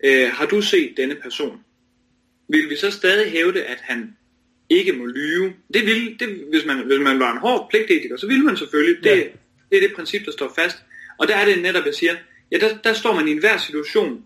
øh, 0.04 0.28
har 0.28 0.46
du 0.46 0.60
set 0.60 0.94
denne 0.96 1.14
person? 1.14 1.60
Vil 2.50 2.70
vi 2.70 2.76
så 2.76 2.90
stadig 2.90 3.30
hævde, 3.30 3.64
at 3.64 3.78
han 3.80 4.16
ikke 4.68 4.92
må 4.92 5.06
lyve? 5.06 5.52
Det 5.74 5.86
vil, 5.86 6.16
det, 6.20 6.28
hvis, 6.50 6.66
man, 6.66 6.86
hvis 6.86 6.98
man 7.00 7.20
var 7.20 7.32
en 7.32 7.38
hård 7.38 7.70
pligtetiker, 7.70 8.16
så 8.16 8.26
ville 8.26 8.44
man 8.44 8.56
selvfølgelig. 8.56 9.04
Det, 9.04 9.10
ja. 9.10 9.24
det 9.70 9.76
er 9.76 9.88
det 9.88 9.96
princip, 9.96 10.24
der 10.24 10.32
står 10.32 10.52
fast. 10.58 10.76
Og 11.18 11.28
der 11.28 11.36
er 11.36 11.44
det 11.44 11.62
netop, 11.62 11.86
jeg 11.86 11.94
siger, 11.94 12.16
ja, 12.52 12.58
der, 12.58 12.76
der 12.84 12.92
står 12.92 13.14
man 13.14 13.28
i 13.28 13.30
enhver 13.30 13.58
situation, 13.58 14.24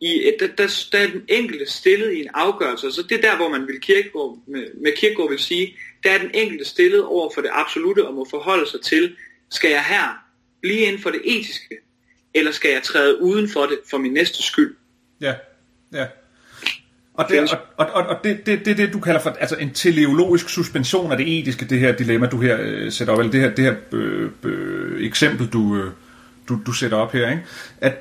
i, 0.00 0.32
der, 0.40 0.46
der, 0.46 0.86
der 0.92 0.98
er 0.98 1.06
den 1.06 1.24
enkelte 1.28 1.66
stillet 1.66 2.12
i 2.12 2.20
en 2.20 2.28
afgørelse, 2.34 2.92
så 2.92 3.02
det 3.02 3.18
er 3.18 3.30
der, 3.30 3.36
hvor 3.36 3.48
man 3.48 3.66
vil 3.66 3.80
Kirkegaard, 3.80 4.38
med, 4.46 4.66
med 4.82 4.92
Kirkegaard 4.96 5.30
vil 5.30 5.38
sige, 5.38 5.76
der 6.02 6.10
er 6.10 6.18
den 6.18 6.30
enkelte 6.34 6.64
stillet 6.64 7.04
over 7.04 7.30
for 7.34 7.40
det 7.40 7.50
absolute 7.52 8.06
og 8.06 8.14
må 8.14 8.26
forholde 8.30 8.70
sig 8.70 8.80
til, 8.80 9.16
skal 9.50 9.70
jeg 9.70 9.84
her 9.84 10.24
blive 10.60 10.78
inden 10.78 11.02
for 11.02 11.10
det 11.10 11.20
etiske, 11.24 11.78
eller 12.34 12.52
skal 12.52 12.70
jeg 12.70 12.82
træde 12.82 13.22
uden 13.22 13.48
for 13.48 13.66
det 13.66 13.78
for 13.90 13.98
min 13.98 14.12
næste 14.12 14.42
skyld? 14.42 14.76
Ja, 15.20 15.34
ja. 15.92 16.06
Og 17.14 17.26
det, 17.28 17.52
og, 17.76 17.86
og, 17.94 18.02
og, 18.06 18.16
det, 18.24 18.46
det, 18.46 18.64
det, 18.64 18.76
det, 18.76 18.92
du 18.92 19.00
kalder 19.00 19.20
for 19.20 19.30
altså 19.40 19.56
en 19.56 19.70
teleologisk 19.70 20.48
suspension 20.48 21.12
af 21.12 21.18
det 21.18 21.38
etiske, 21.38 21.64
det 21.64 21.80
her 21.80 21.92
dilemma, 21.92 22.26
du 22.26 22.40
her 22.40 22.56
øh, 22.60 22.92
sætter 22.92 23.14
op, 23.14 23.20
eller 23.20 23.32
det 23.32 23.40
her, 23.40 23.54
det 23.54 23.64
her 23.64 23.74
øh, 23.92 24.30
øh, 24.42 25.06
eksempel, 25.06 25.46
du, 25.46 25.76
øh, 25.76 25.92
du, 26.48 26.58
du 26.66 26.72
sætter 26.72 26.96
op 26.96 27.12
her, 27.12 27.30
ikke? 27.30 27.42
At, 27.80 27.94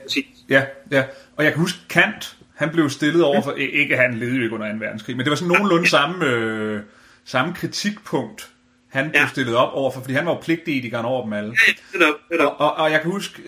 ja, 0.50 0.63
ja. 0.91 1.04
Og 1.36 1.43
jeg 1.43 1.54
kan 1.54 1.62
huske, 1.62 1.80
Kant, 1.89 2.36
han 2.56 2.69
blev 2.69 2.89
stillet 2.89 3.24
over 3.24 3.41
for, 3.41 3.52
ikke 3.52 3.97
han 3.97 4.13
levede 4.13 4.38
jo 4.38 4.43
ikke 4.43 4.56
under 4.56 4.71
2. 4.71 4.78
verdenskrig, 4.80 5.17
men 5.17 5.26
det 5.26 5.30
var 5.30 5.36
sådan 5.36 5.47
nogenlunde 5.47 5.89
samme, 5.89 6.26
øh, 6.26 6.82
samme 7.26 7.54
kritikpunkt, 7.54 8.50
han 8.92 9.10
blev 9.10 9.22
ja. 9.22 9.28
stillet 9.28 9.56
op 9.56 9.74
overfor, 9.74 10.02
fordi 10.02 10.14
han 10.14 10.26
var 10.26 10.32
jo 10.32 10.40
pligtetikeren 10.40 11.06
over 11.06 11.24
dem 11.24 11.34
alle. 11.34 11.56
Ja, 11.68 11.98
det 12.00 12.42
er. 12.42 12.46
Og, 12.46 12.60
og, 12.60 12.76
og 12.76 12.92
jeg 12.92 13.02
kan 13.02 13.12
huske, 13.12 13.42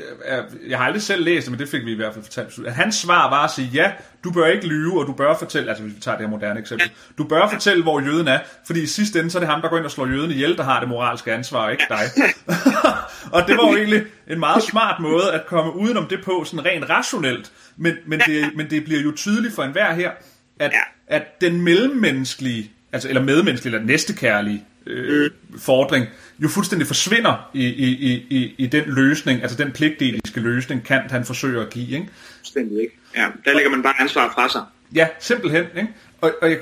jeg 0.68 0.78
har 0.78 0.86
aldrig 0.86 1.02
selv 1.02 1.24
læst 1.24 1.46
det, 1.46 1.52
men 1.52 1.60
det 1.60 1.70
fik 1.70 1.86
vi 1.86 1.92
i 1.92 1.96
hvert 1.96 2.14
fald 2.14 2.26
fortalt, 2.26 2.68
at 2.68 2.74
hans 2.74 2.96
svar 2.96 3.30
var 3.30 3.44
at 3.44 3.52
sige, 3.52 3.70
ja, 3.74 3.92
du 4.24 4.32
bør 4.32 4.46
ikke 4.46 4.68
lyve, 4.68 5.00
og 5.00 5.08
du 5.08 5.14
bør 5.14 5.38
fortælle, 5.38 5.70
altså 5.70 5.84
hvis 5.84 5.96
vi 5.96 6.02
tager 6.02 6.18
det 6.18 6.26
her 6.26 6.32
moderne 6.32 6.60
eksempel, 6.60 6.88
ja. 6.88 7.24
du 7.24 7.28
bør 7.28 7.50
fortælle, 7.50 7.84
hvor 7.84 8.00
jøden 8.00 8.28
er, 8.28 8.40
fordi 8.66 8.82
i 8.82 8.86
sidste 8.86 9.20
ende, 9.20 9.32
så 9.32 9.38
er 9.38 9.40
det 9.40 9.50
ham, 9.50 9.62
der 9.62 9.70
går 9.70 9.78
ind 9.78 9.86
og 9.86 9.92
slår 9.92 10.08
jøden 10.08 10.32
ihjel, 10.32 10.58
der 10.58 10.64
har 10.64 10.80
det 10.80 10.90
moralske 10.90 11.34
ansvar, 11.34 11.70
ikke 11.70 11.86
dig. 11.90 12.26
og 13.36 13.48
det 13.48 13.58
var 13.58 13.70
jo 13.70 13.78
egentlig 13.78 14.04
en 14.28 14.40
meget 14.40 14.64
smart 14.64 15.02
måde 15.02 15.34
at 15.34 15.46
komme 15.46 15.76
udenom 15.76 16.08
det 16.08 16.20
på, 16.24 16.44
sådan 16.46 16.66
rent 16.66 16.90
rationelt, 16.90 17.52
men, 17.78 17.94
men, 18.06 18.20
det, 18.20 18.52
men 18.56 18.70
det 18.70 18.84
bliver 18.84 19.02
jo 19.02 19.12
tydeligt 19.16 19.56
for 19.56 19.64
enhver 19.64 19.94
her, 19.94 20.12
at, 20.60 20.72
at 21.08 21.42
den 21.42 21.62
mellemmenneskelige, 21.62 22.72
altså, 22.92 23.10
eller 23.10 23.22
medmenneskelige, 23.22 23.76
eller 23.76 23.88
næstekærlige 23.88 24.66
øh, 24.88 25.32
fordring, 25.58 26.06
jo 26.40 26.48
fuldstændig 26.48 26.88
forsvinder 26.88 27.50
i, 27.54 27.66
i, 27.66 28.14
i, 28.30 28.56
i 28.58 28.68
den 28.68 28.84
løsning, 28.88 29.42
altså 29.42 29.58
den 29.58 29.72
pligtdeliske 29.72 30.40
løsning, 30.40 30.84
Kant 30.84 31.12
han 31.12 31.26
forsøger 31.26 31.62
at 31.62 31.70
give. 31.70 31.90
Ikke? 31.90 32.08
Fuldstændig 32.38 32.82
ikke. 32.82 32.98
Ja, 33.16 33.28
der 33.46 33.54
lægger 33.54 33.72
man 33.72 33.84
bare 33.84 34.02
ansvar 34.02 34.32
fra 34.36 34.50
sig. 34.50 34.62
Ja, 34.96 35.08
simpelthen. 35.20 35.66
Ikke? 35.76 35.90
Og, 36.22 36.32
og 36.42 36.50
jeg, 36.50 36.58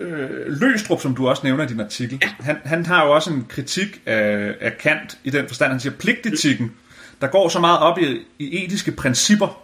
øh, 0.00 0.60
Løstrup, 0.60 1.00
som 1.00 1.14
du 1.14 1.28
også 1.28 1.42
nævner 1.44 1.64
i 1.64 1.66
din 1.66 1.80
artikel, 1.80 2.22
han, 2.40 2.56
han 2.64 2.86
har 2.86 3.04
jo 3.04 3.12
også 3.12 3.30
en 3.30 3.46
kritik 3.48 4.02
af, 4.06 4.54
af 4.60 4.78
Kant 4.78 5.18
i 5.24 5.30
den 5.30 5.48
forstand, 5.48 5.70
han 5.70 5.80
siger, 5.80 5.92
pligtetikken, 5.92 6.72
der 7.20 7.26
går 7.26 7.48
så 7.48 7.60
meget 7.60 7.78
op 7.78 7.98
i, 7.98 8.20
i 8.38 8.64
etiske 8.64 8.92
principper, 8.92 9.62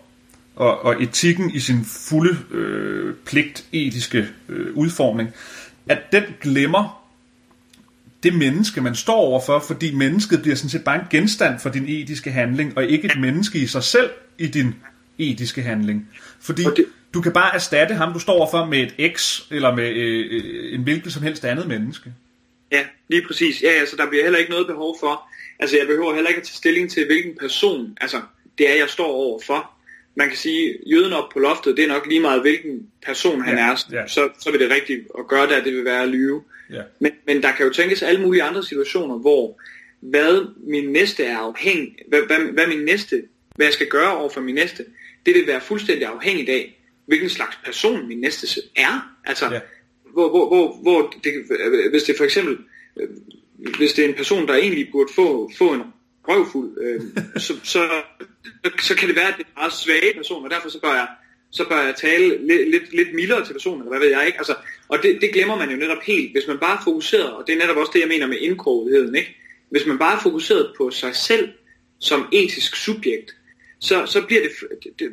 og, 0.56 0.84
og 0.84 1.02
etikken 1.02 1.50
i 1.50 1.60
sin 1.60 1.84
fulde 1.84 2.36
øh, 2.50 3.14
pligtetiske 3.26 4.28
øh, 4.48 4.74
udformning, 4.74 5.30
at 5.88 5.98
den 6.12 6.22
glemmer 6.40 7.01
det 8.22 8.34
menneske, 8.34 8.80
man 8.80 8.94
står 8.94 9.16
overfor, 9.16 9.58
fordi 9.58 9.94
mennesket 9.94 10.42
bliver 10.42 10.56
sådan 10.56 10.70
set 10.70 10.84
bare 10.84 10.96
en 10.96 11.06
genstand 11.10 11.60
for 11.60 11.68
din 11.68 11.84
etiske 11.88 12.30
handling, 12.30 12.76
og 12.76 12.84
ikke 12.84 13.06
et 13.06 13.20
menneske 13.20 13.58
i 13.58 13.66
sig 13.66 13.82
selv 13.82 14.10
i 14.38 14.46
din 14.46 14.74
etiske 15.18 15.62
handling. 15.62 16.08
Fordi 16.40 16.62
det... 16.62 16.86
du 17.14 17.20
kan 17.20 17.32
bare 17.32 17.54
erstatte 17.54 17.94
ham, 17.94 18.12
du 18.12 18.18
står 18.18 18.32
overfor, 18.32 18.64
med 18.64 18.78
et 18.78 19.12
X, 19.16 19.40
eller 19.50 19.74
med 19.74 19.88
øh, 19.88 20.26
øh, 20.30 20.74
en 20.74 20.82
hvilket 20.82 21.12
som 21.12 21.22
helst 21.22 21.44
andet 21.44 21.68
menneske. 21.68 22.12
Ja, 22.72 22.84
lige 23.08 23.26
præcis. 23.26 23.62
Ja, 23.62 23.68
altså 23.68 23.96
der 23.96 24.08
bliver 24.08 24.22
heller 24.22 24.38
ikke 24.38 24.50
noget 24.50 24.66
behov 24.66 24.96
for, 25.00 25.28
altså 25.58 25.76
jeg 25.76 25.86
behøver 25.86 26.14
heller 26.14 26.28
ikke 26.28 26.40
at 26.40 26.46
tage 26.46 26.56
stilling 26.56 26.90
til, 26.90 27.06
hvilken 27.06 27.32
person, 27.40 27.96
altså 28.00 28.20
det 28.58 28.70
er, 28.70 28.74
jeg 28.74 28.88
står 28.88 29.06
overfor. 29.06 29.70
Man 30.14 30.28
kan 30.28 30.36
sige, 30.36 30.78
jøden 30.86 31.12
op 31.12 31.30
på 31.32 31.38
loftet, 31.38 31.76
det 31.76 31.84
er 31.84 31.88
nok 31.88 32.06
lige 32.06 32.20
meget, 32.20 32.40
hvilken 32.40 32.90
person 33.06 33.40
han 33.40 33.58
ja, 33.58 33.70
er, 33.70 33.84
ja. 33.92 34.06
Så, 34.06 34.28
så 34.40 34.50
vil 34.50 34.60
det 34.60 34.70
rigtigt 34.70 35.00
at 35.18 35.28
gøre 35.28 35.46
det, 35.46 35.52
at 35.52 35.64
det 35.64 35.74
vil 35.74 35.84
være 35.84 36.02
at 36.02 36.08
lyve. 36.08 36.42
Ja. 36.70 36.82
Men, 37.00 37.12
men 37.26 37.42
der 37.42 37.52
kan 37.52 37.66
jo 37.66 37.72
tænkes 37.72 38.02
alle 38.02 38.20
mulige 38.22 38.42
andre 38.42 38.64
situationer, 38.64 39.18
hvor 39.18 39.60
hvad 40.00 40.46
min 40.66 40.92
næste 40.92 41.24
er 41.24 41.38
afhængig, 41.38 41.96
hvad, 42.08 42.20
hvad, 42.26 42.38
hvad 42.38 42.66
min 42.66 42.84
næste, 42.84 43.22
hvad 43.56 43.66
jeg 43.66 43.72
skal 43.72 43.86
gøre 43.86 44.16
over 44.16 44.28
for 44.28 44.40
min 44.40 44.54
næste, 44.54 44.84
det 45.26 45.34
vil 45.34 45.46
være 45.46 45.60
fuldstændig 45.60 46.06
afhængigt 46.06 46.48
af, 46.48 46.78
hvilken 47.06 47.28
slags 47.28 47.58
person 47.64 48.08
min 48.08 48.18
næste 48.18 48.60
er. 48.76 49.16
Altså, 49.24 49.52
ja. 49.52 49.60
hvor, 50.12 50.28
hvor, 50.28 50.48
hvor, 50.48 50.78
hvor 50.82 51.14
det, 51.24 51.32
hvis 51.90 52.02
det 52.02 52.16
for 52.16 52.24
eksempel, 52.24 52.58
hvis 53.76 53.92
det 53.92 54.04
er 54.04 54.08
en 54.08 54.14
person, 54.14 54.48
der 54.48 54.54
egentlig 54.54 54.88
burde 54.92 55.12
få, 55.14 55.50
få 55.58 55.74
en 55.74 55.82
røvfuld, 56.28 56.78
øh, 56.80 57.00
så, 57.42 57.54
så, 57.64 57.88
så 58.80 58.96
kan 58.96 59.08
det 59.08 59.16
være, 59.16 59.28
at 59.28 59.34
det 59.38 59.46
er 59.46 59.60
meget 59.60 59.72
svage 59.72 60.14
person, 60.16 60.44
og 60.44 60.50
derfor 60.50 60.68
så 60.68 60.80
bør 60.80 60.94
jeg 60.94 61.08
så 61.52 61.68
bør 61.68 61.82
jeg 61.82 61.94
tale 61.96 62.46
lidt, 62.46 62.70
lidt, 62.70 62.94
lidt 62.94 63.14
mildere 63.14 63.44
til 63.44 63.52
personen, 63.52 63.80
eller 63.80 63.90
hvad 63.90 64.00
ved 64.00 64.16
jeg 64.16 64.26
ikke. 64.26 64.38
Altså, 64.38 64.54
og 64.88 64.98
det, 65.02 65.18
det 65.20 65.32
glemmer 65.32 65.56
man 65.56 65.70
jo 65.70 65.76
netop 65.76 66.02
helt. 66.02 66.32
Hvis 66.32 66.46
man 66.48 66.58
bare 66.58 66.78
er 66.78 66.82
fokuseret, 66.84 67.32
og 67.32 67.44
det 67.46 67.52
er 67.52 67.58
netop 67.58 67.76
også 67.76 67.90
det, 67.94 68.00
jeg 68.00 68.08
mener 68.08 68.26
med 68.26 68.38
indkrogetheden, 68.38 69.14
ikke? 69.14 69.36
Hvis 69.70 69.86
man 69.86 69.98
bare 69.98 70.16
er 70.16 70.20
fokuseret 70.20 70.72
på 70.78 70.90
sig 70.90 71.16
selv 71.16 71.48
som 72.00 72.28
etisk 72.32 72.76
subjekt, 72.76 73.36
så, 73.80 74.06
så 74.06 74.22
bliver 74.26 74.42
det, 74.42 74.50
det, 74.98 75.12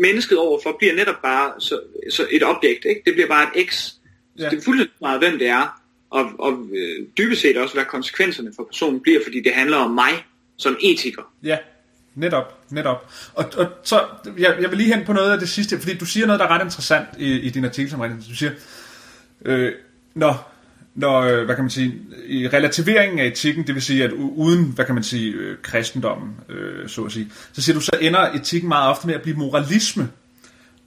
mennesket 0.00 0.38
overfor 0.38 0.76
bliver 0.78 0.94
netop 0.94 1.22
bare 1.22 1.60
så, 1.60 1.80
så 2.10 2.26
et 2.30 2.42
objekt, 2.44 2.84
ikke? 2.84 3.02
Det 3.04 3.12
bliver 3.14 3.28
bare 3.28 3.58
et 3.58 3.68
X. 3.70 3.92
Ja. 4.38 4.48
Det 4.50 4.58
er 4.58 4.62
fuldstændig 4.62 4.96
meget, 5.00 5.18
hvem 5.20 5.38
det 5.38 5.48
er, 5.48 5.82
og, 6.10 6.30
og 6.38 6.68
øh, 6.74 7.06
dybest 7.18 7.40
set 7.40 7.56
også, 7.56 7.74
hvad 7.74 7.84
konsekvenserne 7.84 8.52
for 8.56 8.64
personen 8.64 9.00
bliver, 9.00 9.20
fordi 9.24 9.40
det 9.40 9.52
handler 9.52 9.76
om 9.76 9.90
mig 9.90 10.24
som 10.58 10.76
etiker. 10.82 11.32
Ja, 11.42 11.58
Netop, 12.14 12.58
netop. 12.70 13.10
Og, 13.34 13.44
og 13.56 13.66
så, 13.82 14.00
jeg, 14.38 14.56
jeg 14.60 14.70
vil 14.70 14.78
lige 14.78 14.94
hen 14.94 15.04
på 15.04 15.12
noget 15.12 15.32
af 15.32 15.38
det 15.38 15.48
sidste, 15.48 15.78
fordi 15.78 15.98
du 15.98 16.04
siger 16.04 16.26
noget, 16.26 16.40
der 16.40 16.46
er 16.46 16.50
ret 16.50 16.64
interessant 16.64 17.08
i, 17.18 17.38
i 17.38 17.50
din 17.50 17.64
artikel, 17.64 17.90
som 17.90 18.22
Du 18.28 18.34
siger, 18.34 18.52
øh, 19.44 19.72
når, 20.14 20.52
når, 20.94 21.20
øh, 21.20 21.44
hvad 21.44 21.54
kan 21.54 21.64
man 21.64 21.70
sige, 21.70 21.94
i 22.26 22.48
relativeringen 22.48 23.18
af 23.18 23.26
etikken, 23.26 23.66
det 23.66 23.74
vil 23.74 23.82
sige, 23.82 24.04
at 24.04 24.12
uden, 24.12 24.64
hvad 24.64 24.84
kan 24.84 24.94
man 24.94 25.04
sige, 25.04 25.32
øh, 25.32 25.56
kristendommen, 25.62 26.36
øh, 26.48 26.88
så 26.88 27.04
at 27.04 27.12
sige, 27.12 27.30
så 27.52 27.62
siger 27.62 27.74
du, 27.74 27.80
så 27.80 27.92
ender 28.00 28.20
etikken 28.20 28.68
meget 28.68 28.90
ofte 28.90 29.06
med 29.06 29.14
at 29.14 29.22
blive 29.22 29.36
moralisme. 29.36 30.08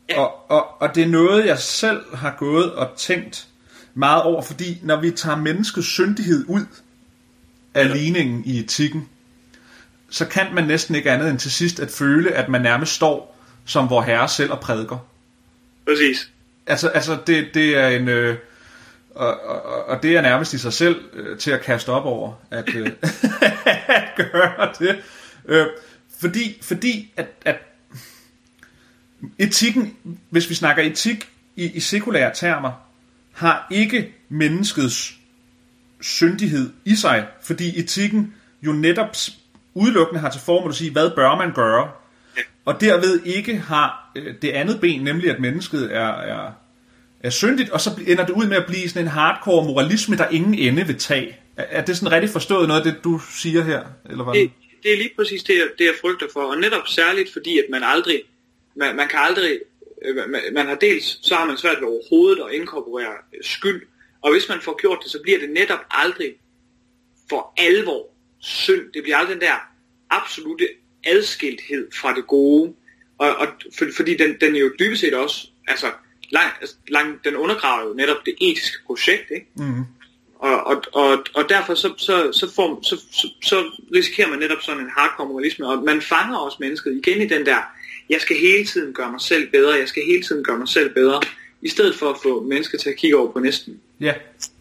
Ja. 0.10 0.20
Og, 0.20 0.52
og, 0.52 0.82
og 0.82 0.96
det 0.96 1.04
er 1.04 1.08
noget, 1.08 1.46
jeg 1.46 1.60
selv 1.60 2.16
har 2.16 2.36
gået 2.38 2.72
og 2.72 2.90
tænkt 2.98 3.48
meget 3.94 4.24
over, 4.24 4.42
fordi 4.42 4.80
når 4.84 5.02
vi 5.02 5.12
tager 5.12 5.38
menneskets 5.38 5.88
syndighed 5.88 6.46
ud 6.48 6.66
af 7.74 7.88
ja. 7.88 7.94
ligningen 7.94 8.44
i 8.46 8.60
etikken, 8.60 9.10
så 10.10 10.26
kan 10.26 10.46
man 10.54 10.64
næsten 10.64 10.96
ikke 10.96 11.12
andet 11.12 11.30
end 11.30 11.40
til 11.40 11.52
sidst 11.52 11.80
at 11.80 11.92
føle, 11.92 12.32
at 12.32 12.50
man 12.50 12.62
nærmest 12.62 12.94
står 12.94 13.38
som 13.66 13.90
vor 13.90 14.02
herre 14.02 14.30
selv 14.30 14.52
og 14.52 14.60
prædiker. 14.60 14.98
Præcis. 15.86 16.30
Altså, 16.68 16.88
altså 16.88 17.18
det, 17.28 17.48
det 17.54 17.78
er 17.78 17.88
en... 17.88 18.08
Øh, 18.08 18.38
og, 19.16 19.40
og, 19.42 19.86
og 19.86 20.04
det 20.04 20.18
er 20.18 20.22
nærmest 20.22 20.54
i 20.54 20.58
sig 20.58 20.74
selv 20.74 21.02
øh, 21.14 21.38
til 21.38 21.52
at 21.52 21.62
kaste 21.62 21.90
op 21.90 22.06
over, 22.06 22.34
at, 22.52 22.76
øh, 22.76 22.88
at 23.88 24.04
gøre 24.16 24.74
det. 24.80 25.04
Øh, 25.46 25.68
fordi, 26.20 26.60
fordi 26.62 27.14
at, 27.18 27.28
at 27.46 27.58
etikken, 29.40 29.96
hvis 30.30 30.50
vi 30.50 30.56
snakker 30.56 30.84
etik 30.84 31.30
i, 31.56 31.66
i 31.66 31.80
sekulære 31.80 32.32
termer, 32.36 32.72
har 33.32 33.68
ikke 33.72 34.16
menneskets 34.30 35.18
syndighed 36.02 36.74
i 36.86 36.96
sig, 36.96 37.28
fordi 37.44 37.80
etikken 37.80 38.34
jo 38.62 38.72
netop 38.72 39.16
udelukkende 39.78 40.22
har 40.22 40.30
til 40.30 40.42
formål 40.46 40.70
at 40.70 40.76
sige, 40.76 40.92
hvad 40.92 41.12
bør 41.16 41.36
man 41.36 41.54
gøre, 41.54 41.92
og 42.66 42.82
derved 42.82 43.22
ikke 43.26 43.58
har 43.58 44.12
øh, 44.16 44.34
det 44.42 44.50
andet 44.50 44.82
ben, 44.82 45.04
nemlig 45.04 45.30
at 45.30 45.40
mennesket 45.40 45.96
er, 45.96 46.08
er, 46.08 46.52
er 47.20 47.30
syndigt, 47.30 47.70
og 47.70 47.82
så 47.82 47.90
ender 48.08 48.26
det 48.26 48.34
ud 48.34 48.46
med 48.48 48.58
at 48.58 48.66
blive 48.66 48.90
sådan 48.90 49.02
en 49.02 49.08
hardcore 49.08 49.66
moralisme, 49.66 50.18
der 50.18 50.28
ingen 50.28 50.54
ende 50.54 50.88
vil 50.88 50.98
tage. 50.98 51.38
Er, 51.58 51.64
er 51.70 51.86
det 51.86 51.98
sådan 51.98 52.12
rigtig 52.12 52.30
forstået 52.30 52.68
noget 52.68 52.86
af 52.86 52.94
det, 52.94 53.04
du 53.04 53.22
siger 53.42 53.64
her? 53.64 53.84
Eller 54.10 54.24
hvad? 54.24 54.34
Det, 54.34 54.52
det 54.84 54.94
er 54.94 54.98
lige 54.98 55.12
præcis 55.16 55.44
det, 55.44 55.54
jeg, 55.54 55.68
det, 55.78 55.86
jeg 55.86 55.94
frygter 56.02 56.28
for, 56.34 56.42
og 56.42 56.58
netop 56.58 56.88
særligt 56.88 57.34
fordi, 57.34 57.58
at 57.58 57.66
man 57.72 57.84
aldrig, 57.84 58.22
man, 58.76 58.96
man 58.96 59.08
kan 59.08 59.20
aldrig, 59.20 59.60
øh, 60.06 60.16
man, 60.16 60.42
man 60.54 60.66
har 60.66 60.76
dels, 60.76 61.20
så 61.22 61.36
har 61.36 61.46
man 61.46 61.58
svært 61.58 61.78
ved 61.82 61.88
overhovedet 61.88 62.44
at 62.50 62.54
inkorporere 62.54 63.14
skyld, 63.42 63.82
og 64.22 64.32
hvis 64.32 64.50
man 64.50 64.62
får 64.62 64.82
gjort 64.82 65.00
det, 65.04 65.12
så 65.12 65.20
bliver 65.24 65.40
det 65.40 65.50
netop 65.50 65.80
aldrig 65.92 66.34
for 67.30 67.54
alvor 67.58 68.17
synd. 68.48 68.92
Det 68.94 69.04
bliver 69.04 69.18
aldrig 69.18 69.34
den 69.34 69.42
der 69.42 69.56
absolute 70.10 70.68
adskilthed 71.04 71.88
fra 71.96 72.16
det 72.16 72.28
gode. 72.28 72.74
Og, 73.18 73.36
og 73.36 73.48
for, 73.78 73.86
fordi 73.96 74.18
den, 74.18 74.36
den 74.42 74.56
er 74.56 74.60
jo 74.60 74.72
dybest 74.80 75.02
set 75.02 75.14
også, 75.14 75.48
altså, 75.68 75.88
lang, 76.30 76.52
lang, 76.88 77.24
den 77.24 77.36
undergraver 77.36 77.88
jo 77.88 77.94
netop 77.94 78.18
det 78.26 78.36
etiske 78.42 78.78
projekt, 78.86 79.32
ikke? 79.32 79.48
Mm. 79.56 79.84
Og, 80.40 80.64
og, 80.68 80.84
og, 80.94 81.26
og 81.34 81.50
derfor 81.50 81.76
så, 81.76 81.94
så, 81.98 82.32
så, 82.32 82.52
får, 82.56 82.80
så, 82.84 82.96
så, 83.12 83.28
så 83.42 83.72
risikerer 83.96 84.30
man 84.30 84.40
netop 84.40 84.62
sådan 84.62 84.84
en 84.84 84.90
hardcore 84.98 85.28
moralisme, 85.28 85.68
og 85.68 85.84
man 85.84 86.02
fanger 86.02 86.38
også 86.38 86.58
mennesket 86.60 87.02
igen 87.06 87.22
i 87.22 87.28
den 87.28 87.46
der, 87.46 87.58
jeg 88.10 88.22
skal 88.22 88.38
hele 88.38 88.66
tiden 88.66 88.94
gøre 88.94 89.12
mig 89.12 89.22
selv 89.22 89.52
bedre, 89.52 89.74
jeg 89.74 89.88
skal 89.88 90.04
hele 90.06 90.24
tiden 90.24 90.44
gøre 90.44 90.58
mig 90.58 90.68
selv 90.68 90.94
bedre, 90.94 91.22
i 91.62 91.70
stedet 91.70 91.96
for 91.96 92.10
at 92.10 92.16
få 92.24 92.44
mennesker 92.44 92.78
til 92.78 92.90
at 92.90 92.96
kigge 92.96 93.18
over 93.18 93.32
på 93.32 93.40
næsten. 93.40 93.82
Ja, 94.00 94.14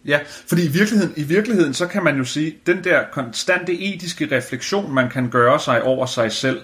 ja, 0.06 0.18
fordi 0.46 0.64
i 0.64 0.68
virkeligheden, 0.68 1.14
i 1.16 1.22
virkeligheden, 1.22 1.74
så 1.74 1.86
kan 1.86 2.04
man 2.04 2.16
jo 2.16 2.24
sige, 2.24 2.56
den 2.66 2.84
der 2.84 3.00
konstante 3.12 3.72
etiske 3.80 4.36
refleksion, 4.36 4.94
man 4.94 5.10
kan 5.10 5.30
gøre 5.30 5.60
sig 5.60 5.82
over 5.82 6.06
sig 6.06 6.32
selv, 6.32 6.60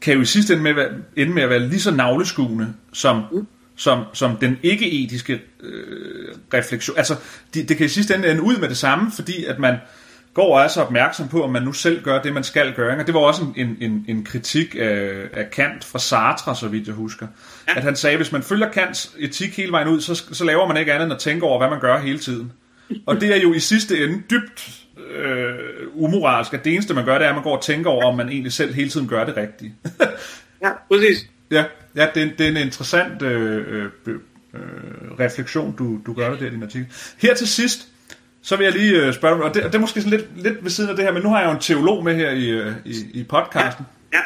kan 0.00 0.14
jo 0.14 0.20
i 0.20 0.24
sidste 0.24 0.52
ende 0.52 0.62
med, 0.62 0.84
ende 1.16 1.32
med 1.32 1.42
at 1.42 1.50
være 1.50 1.60
lige 1.60 1.80
så 1.80 1.90
navleskuende 1.90 2.74
som, 2.92 3.24
mm. 3.32 3.46
som, 3.76 4.04
som 4.12 4.36
den 4.36 4.58
ikke-etiske 4.62 5.42
øh, 5.60 6.34
refleksion. 6.54 6.98
Altså, 6.98 7.16
det, 7.54 7.68
det 7.68 7.76
kan 7.76 7.86
i 7.86 7.88
sidste 7.88 8.14
ende 8.14 8.30
ende 8.30 8.42
ud 8.42 8.56
med 8.56 8.68
det 8.68 8.76
samme, 8.76 9.12
fordi 9.12 9.44
at 9.44 9.58
man 9.58 9.76
går 10.34 10.58
og 10.58 10.64
er 10.64 10.68
så 10.68 10.82
opmærksom 10.82 11.28
på, 11.28 11.44
om 11.44 11.50
man 11.50 11.62
nu 11.62 11.72
selv 11.72 12.02
gør 12.02 12.22
det, 12.22 12.32
man 12.32 12.44
skal 12.44 12.74
gøre. 12.74 12.98
Og 12.98 13.06
det 13.06 13.14
var 13.14 13.20
også 13.20 13.46
en, 13.56 13.76
en, 13.80 14.04
en 14.08 14.24
kritik 14.24 14.74
af, 14.78 15.28
af 15.32 15.50
Kant 15.50 15.84
fra 15.84 15.98
Sartre, 15.98 16.56
så 16.56 16.68
vidt 16.68 16.86
jeg 16.86 16.94
husker. 16.94 17.26
Ja. 17.68 17.76
At 17.76 17.82
han 17.82 17.96
sagde, 17.96 18.14
at 18.14 18.18
hvis 18.18 18.32
man 18.32 18.42
følger 18.42 18.70
Kants 18.70 19.12
etik 19.18 19.56
hele 19.56 19.72
vejen 19.72 19.88
ud, 19.88 20.00
så, 20.00 20.24
så 20.32 20.44
laver 20.44 20.66
man 20.66 20.76
ikke 20.76 20.92
andet 20.92 21.04
end 21.04 21.12
at 21.12 21.18
tænke 21.18 21.46
over, 21.46 21.58
hvad 21.58 21.70
man 21.70 21.80
gør 21.80 21.98
hele 21.98 22.18
tiden. 22.18 22.52
Og 23.06 23.20
det 23.20 23.36
er 23.36 23.40
jo 23.40 23.52
i 23.52 23.58
sidste 23.58 24.04
ende 24.04 24.22
dybt 24.30 24.78
øh, 25.14 25.54
umoralsk, 25.92 26.54
at 26.54 26.64
det 26.64 26.74
eneste, 26.74 26.94
man 26.94 27.04
gør, 27.04 27.18
det 27.18 27.24
er, 27.24 27.28
at 27.28 27.34
man 27.34 27.44
går 27.44 27.56
og 27.56 27.62
tænker 27.62 27.90
over, 27.90 28.04
om 28.04 28.16
man 28.16 28.28
egentlig 28.28 28.52
selv 28.52 28.74
hele 28.74 28.90
tiden 28.90 29.08
gør 29.08 29.24
det 29.24 29.36
rigtige. 29.36 29.74
ja, 30.64 30.70
præcis. 30.90 31.26
Ja, 31.50 31.64
ja 31.96 32.06
det, 32.14 32.38
det 32.38 32.46
er 32.46 32.50
en 32.50 32.56
interessant 32.56 33.22
øh, 33.22 33.84
øh, 34.06 34.14
øh, 34.54 34.60
refleksion, 35.20 35.76
du, 35.76 35.98
du 36.06 36.12
gør 36.12 36.30
det 36.30 36.40
der 36.40 36.46
i 36.46 36.50
din 36.50 36.62
artikel. 36.62 36.86
Her 37.18 37.34
til 37.34 37.48
sidst, 37.48 37.88
så 38.42 38.56
vil 38.56 38.64
jeg 38.64 38.72
lige 38.72 39.06
øh, 39.06 39.14
spørge 39.14 39.36
dig, 39.36 39.44
og 39.44 39.54
det, 39.54 39.64
og 39.64 39.72
det 39.72 39.78
er 39.78 39.80
måske 39.80 40.02
sådan 40.02 40.18
lidt, 40.18 40.42
lidt 40.42 40.64
ved 40.64 40.70
siden 40.70 40.90
af 40.90 40.96
det 40.96 41.04
her, 41.04 41.12
men 41.12 41.22
nu 41.22 41.28
har 41.28 41.40
jeg 41.40 41.46
jo 41.46 41.52
en 41.52 41.60
teolog 41.60 42.04
med 42.04 42.16
her 42.16 42.30
i, 42.30 42.50
øh, 42.50 42.72
i, 42.84 42.94
i 43.14 43.24
podcasten. 43.24 43.86
Ja. 44.12 44.18
ja. 44.18 44.24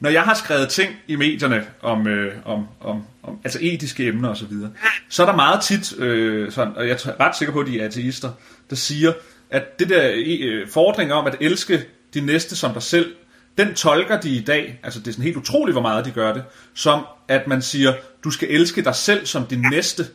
Når 0.00 0.10
jeg 0.10 0.22
har 0.22 0.34
skrevet 0.34 0.68
ting 0.68 0.96
i 1.06 1.16
medierne 1.16 1.66
om, 1.82 2.08
øh, 2.08 2.34
om, 2.44 2.66
om, 2.80 3.02
om 3.22 3.38
altså 3.44 3.58
etiske 3.62 4.06
emner 4.06 4.28
osv., 4.28 4.38
så, 4.38 4.46
videre, 4.46 4.70
så 5.08 5.22
er 5.22 5.26
der 5.26 5.36
meget 5.36 5.62
tit, 5.62 5.98
øh, 5.98 6.52
sådan, 6.52 6.76
og 6.76 6.88
jeg 6.88 6.92
er 6.92 7.20
ret 7.20 7.36
sikker 7.36 7.52
på, 7.52 7.60
at 7.60 7.66
de 7.66 7.80
er 7.80 7.84
ateister, 7.84 8.30
der 8.70 8.76
siger, 8.76 9.12
at 9.50 9.78
det 9.78 9.88
der 9.88 10.12
øh, 10.14 10.68
fordring 10.68 11.12
om 11.12 11.26
at 11.26 11.36
elske 11.40 11.84
de 12.14 12.20
næste 12.20 12.56
som 12.56 12.72
dig 12.72 12.82
selv, 12.82 13.14
den 13.58 13.74
tolker 13.74 14.20
de 14.20 14.30
i 14.30 14.40
dag, 14.40 14.80
altså 14.82 15.00
det 15.00 15.08
er 15.08 15.12
sådan 15.12 15.24
helt 15.24 15.36
utroligt, 15.36 15.74
hvor 15.74 15.82
meget 15.82 16.04
de 16.04 16.10
gør 16.10 16.32
det, 16.32 16.44
som 16.74 17.06
at 17.28 17.46
man 17.46 17.62
siger, 17.62 17.94
du 18.24 18.30
skal 18.30 18.48
elske 18.50 18.84
dig 18.84 18.94
selv 18.94 19.26
som 19.26 19.46
din 19.46 19.64
næste. 19.70 20.06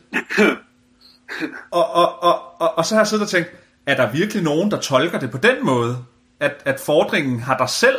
Og, 1.70 1.94
og, 1.94 2.22
og, 2.22 2.60
og, 2.60 2.78
og 2.78 2.86
så 2.86 2.94
har 2.94 3.00
jeg 3.00 3.06
siddet 3.06 3.24
og 3.24 3.30
tænkt, 3.30 3.50
er 3.86 3.96
der 3.96 4.12
virkelig 4.12 4.42
nogen, 4.42 4.70
der 4.70 4.80
tolker 4.80 5.18
det 5.18 5.30
på 5.30 5.38
den 5.38 5.56
måde, 5.62 5.98
at, 6.40 6.62
at 6.64 6.80
fordringen 6.80 7.40
har 7.40 7.56
dig 7.56 7.68
selv, 7.68 7.96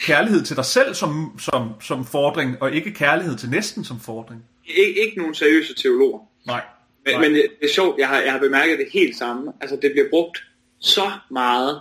kærlighed 0.00 0.42
til 0.44 0.56
dig 0.56 0.64
selv 0.64 0.94
som, 0.94 1.38
som, 1.38 1.70
som 1.80 2.04
fordring, 2.06 2.62
og 2.62 2.72
ikke 2.72 2.92
kærlighed 2.94 3.36
til 3.36 3.50
næsten 3.50 3.84
som 3.84 4.00
fordring? 4.00 4.44
Ik- 4.64 5.04
ikke 5.06 5.12
nogen 5.18 5.34
seriøse 5.34 5.74
teologer. 5.74 6.18
Nej. 6.46 6.62
Men, 7.06 7.20
men 7.20 7.34
det 7.34 7.46
er 7.62 7.68
sjovt, 7.74 7.98
jeg 7.98 8.08
har, 8.08 8.20
jeg 8.20 8.32
har 8.32 8.38
bemærket 8.38 8.78
det 8.78 8.86
helt 8.92 9.16
samme. 9.16 9.52
Altså 9.60 9.78
det 9.82 9.92
bliver 9.92 10.06
brugt 10.10 10.38
så 10.80 11.10
meget, 11.30 11.80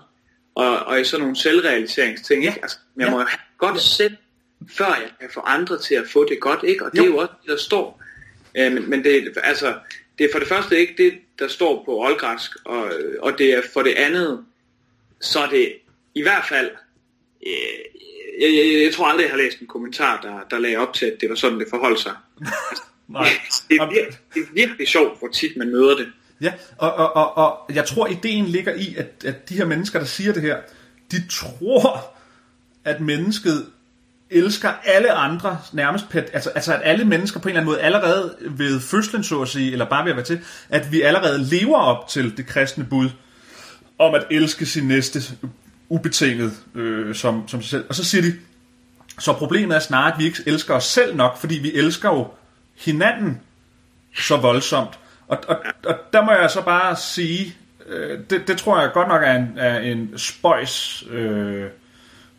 og, 0.56 0.80
og 0.80 1.02
i 1.02 1.04
sådan 1.04 1.22
nogle 1.22 1.36
selvrealiseringsting. 1.36 2.44
Ja. 2.44 2.50
Ikke? 2.50 2.62
Altså, 2.62 2.78
jeg 2.98 3.06
Ja. 3.06 3.12
må 3.12 3.20
jo 3.20 3.26
have 3.26 3.40
godt 3.58 3.82
selv, 3.82 4.16
før 4.70 4.86
jeg 4.86 5.10
kan 5.20 5.30
få 5.34 5.40
andre 5.40 5.80
til 5.80 5.96
at 5.96 6.04
få 6.14 6.26
det 6.30 6.40
godt. 6.42 6.60
ikke? 6.64 6.86
Og 6.86 6.92
det 6.92 6.98
Jo. 6.98 7.04
er 7.04 7.08
jo 7.08 7.18
også 7.18 7.34
det, 7.42 7.50
der 7.50 7.58
står. 7.58 8.02
Øh, 8.58 8.72
men, 8.74 8.90
men 8.90 9.04
det, 9.04 9.34
altså, 9.44 9.76
det 10.18 10.24
er 10.26 10.30
for 10.32 10.40
det 10.40 10.48
første 10.48 10.80
ikke 10.80 10.94
det, 10.98 11.14
der 11.40 11.48
står 11.48 11.84
på 11.86 12.00
oldgræsk, 12.00 12.52
og, 12.66 12.92
og 13.20 13.38
det 13.38 13.54
er 13.54 13.62
for 13.74 13.82
det 13.82 13.94
andet, 13.94 14.46
så 15.22 15.40
er 15.40 15.50
det 15.50 15.74
i 16.16 16.22
hvert 16.22 16.46
fald, 16.50 16.70
jeg, 18.42 18.56
jeg, 18.56 18.84
jeg 18.84 18.94
tror 18.94 19.06
aldrig, 19.08 19.24
jeg 19.24 19.32
har 19.32 19.38
læst 19.38 19.60
en 19.60 19.68
kommentar, 19.68 20.22
der, 20.22 20.56
der 20.56 20.62
lagde 20.62 20.78
op 20.78 20.94
til, 20.94 21.06
at 21.06 21.18
det 21.22 21.30
var 21.30 21.36
sådan, 21.36 21.60
det 21.60 21.68
forholdt 21.70 22.00
sig. 22.00 22.12
Nej. 23.08 23.30
Det 23.70 23.78
er, 23.82 23.88
vir- 23.88 24.16
det 24.34 24.42
er 24.42 24.54
virkelig 24.54 24.88
sjovt, 24.88 25.20
hvor 25.20 25.28
tit 25.28 25.58
man 25.58 25.72
møder 25.72 25.96
det. 25.96 26.08
Ja, 26.42 26.54
og, 26.78 26.94
og, 26.94 27.16
og, 27.16 27.38
og 27.38 27.76
jeg 27.76 27.86
tror, 27.86 28.08
ideen 28.08 28.46
ligger 28.46 28.74
i, 28.74 28.96
at, 28.98 29.26
at 29.26 29.50
de 29.50 29.54
her 29.54 29.66
mennesker, 29.66 30.00
der 30.00 30.06
siger 30.06 30.34
det 30.34 30.42
her, 30.42 30.58
de 31.12 31.28
tror, 31.28 32.14
at 32.86 33.02
mennesket 33.02 33.66
elsker 34.30 34.70
alle 34.84 35.12
andre 35.12 35.60
nærmest, 35.74 36.10
pet, 36.10 36.26
altså, 36.34 36.50
altså 36.50 36.74
at 36.74 36.82
alle 36.84 37.06
mennesker 37.06 37.40
på 37.40 37.50
en 37.50 37.50
eller 37.50 37.62
anden 37.62 37.74
måde 37.74 37.82
allerede 37.82 38.36
ved 38.42 38.80
fødslen, 38.80 39.24
så 39.24 39.42
at 39.42 39.48
sige, 39.48 39.72
eller 39.72 39.90
bare 39.90 40.04
ved 40.04 40.12
at 40.12 40.18
være 40.18 40.26
til, 40.26 40.40
at 40.70 40.92
vi 40.92 41.02
allerede 41.02 41.44
lever 41.44 41.78
op 41.78 42.08
til 42.08 42.38
det 42.38 42.46
kristne 42.48 42.88
bud 42.90 43.10
om 44.00 44.14
at 44.14 44.26
elske 44.32 44.66
sin 44.66 44.88
næste 44.88 45.20
ubetinget 45.90 46.54
øh, 46.76 47.16
som, 47.16 47.48
som 47.48 47.62
sig 47.62 47.70
selv. 47.70 47.86
Og 47.90 47.96
så 47.96 48.04
siger 48.04 48.22
de, 48.22 48.34
så 49.20 49.34
problemet 49.34 49.76
er 49.76 49.80
snarere, 49.80 50.14
at 50.14 50.20
vi 50.20 50.26
ikke 50.26 50.38
elsker 50.46 50.74
os 50.74 50.84
selv 50.84 51.16
nok, 51.16 51.38
fordi 51.38 51.56
vi 51.56 51.74
elsker 51.74 52.10
jo 52.10 52.28
hinanden 52.76 53.42
så 54.16 54.38
voldsomt. 54.38 55.00
Og, 55.28 55.38
og, 55.48 55.58
og 55.86 55.96
der 56.14 56.26
må 56.26 56.32
jeg 56.32 56.52
så 56.52 56.62
bare 56.62 56.96
sige, 56.96 57.56
øh, 57.88 58.20
det, 58.30 58.48
det 58.48 58.58
tror 58.58 58.82
jeg 58.82 58.92
godt 58.94 59.08
nok 59.08 59.24
er 59.24 59.34
en, 59.34 59.58
er 59.58 59.80
en 59.80 60.18
spøjs 60.18 61.04
øh, 61.12 61.66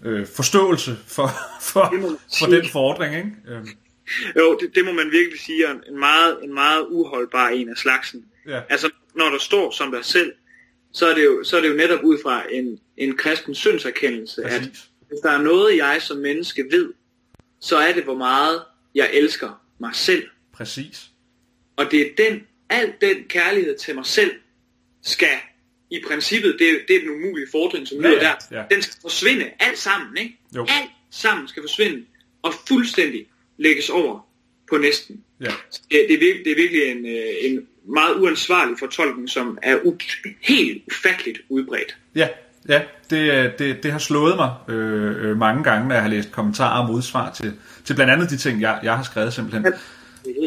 øh, 0.03 0.27
forståelse 0.37 0.97
for, 1.07 1.31
for, 1.61 1.95
for 2.39 2.47
den 2.47 2.69
fordring. 2.69 3.17
Ikke? 3.17 3.31
Øh, 3.49 3.67
Jo, 4.37 4.59
det, 4.61 4.75
det 4.75 4.85
må 4.85 4.93
man 4.93 5.11
virkelig 5.11 5.41
sige 5.41 5.67
er 5.67 5.75
en 5.89 5.99
meget, 5.99 6.39
en 6.43 6.55
meget 6.55 6.87
uholdbar 6.89 7.49
en 7.49 7.69
af 7.69 7.77
slagsen. 7.77 8.25
Ja. 8.49 8.61
Altså, 8.69 8.91
når 9.15 9.31
der 9.31 9.39
står 9.39 9.71
som 9.71 9.91
dig 9.91 10.05
selv, 10.05 10.33
så 10.97 11.07
er 11.07 11.15
det 11.15 11.25
jo, 11.25 11.45
så 11.45 11.57
er 11.57 11.61
det 11.61 11.69
jo 11.69 11.75
netop 11.75 12.05
ud 12.05 12.19
fra 12.23 12.53
en, 12.53 12.79
en 12.97 13.17
kristen 13.17 13.55
syndserkendelse, 13.55 14.43
at 14.45 14.61
hvis 15.09 15.19
der 15.23 15.31
er 15.31 15.43
noget, 15.43 15.77
jeg 15.77 15.99
som 16.03 16.17
menneske 16.17 16.65
ved, 16.71 16.93
så 17.61 17.77
er 17.77 17.93
det, 17.93 18.05
hvor 18.05 18.17
meget 18.17 18.63
jeg 18.95 19.11
elsker 19.13 19.63
mig 19.81 19.91
selv. 19.95 20.29
Præcis. 20.53 21.03
Og 21.77 21.91
det 21.91 22.01
er 22.01 22.11
den, 22.31 22.47
al 22.71 22.93
den 23.01 23.17
kærlighed 23.29 23.77
til 23.79 23.95
mig 23.95 24.07
selv, 24.07 24.31
skal 25.03 25.39
i 25.91 26.01
princippet, 26.07 26.57
det, 26.59 26.71
er- 26.71 26.79
det 26.89 26.97
er 26.97 27.01
den 27.01 27.09
umulige 27.11 27.47
fordring, 27.53 27.89
som 27.89 27.99
lyder 28.01 28.11
ja, 28.13 28.21
der, 28.51 28.59
ja. 28.59 28.65
den 28.71 28.83
skal 28.83 28.95
forsvinde, 29.03 29.51
alt 29.61 29.79
sammen, 29.79 30.17
ikke? 30.17 30.39
Jo. 30.57 30.67
Alt 30.69 30.91
sammen 31.11 31.49
skal 31.49 31.63
forsvinde, 31.63 32.05
og 32.43 32.53
fuldstændig 32.69 33.27
lægges 33.59 33.91
over 33.91 34.29
på 34.69 34.77
næsten. 34.77 35.25
Ja. 35.41 35.45
Det, 35.45 36.07
det, 36.09 36.15
er, 36.15 36.19
virkelig, 36.19 36.45
det 36.45 36.53
er 36.53 36.57
virkelig 36.57 36.83
en, 36.83 37.07
øh, 37.07 37.35
en 37.41 37.69
meget 37.89 38.15
uansvarlig 38.17 38.79
fortolkning, 38.79 39.31
som 39.31 39.59
er 39.63 39.77
u- 39.77 40.23
helt 40.43 40.83
ufatteligt 40.87 41.39
udbredt. 41.49 41.97
Ja, 42.15 42.29
ja 42.69 42.83
det, 43.11 43.33
øh, 43.33 43.51
det, 43.59 43.83
det 43.83 43.93
har 43.93 43.99
slået 43.99 44.37
mig 44.37 44.55
øh, 44.69 45.31
øh, 45.31 45.37
mange 45.37 45.65
gange, 45.65 45.89
når 45.89 45.95
jeg 45.95 46.03
har 46.03 46.11
læst 46.11 46.33
kommentarer 46.33 46.83
og 46.83 46.93
modsvar 46.93 47.33
til, 47.33 47.53
til 47.85 47.95
blandt 47.95 48.13
andet 48.13 48.31
de 48.31 48.37
ting, 48.37 48.61
jeg, 48.61 48.81
jeg 48.83 48.97
har 48.97 49.03
skrevet 49.03 49.33
simpelthen. 49.33 49.65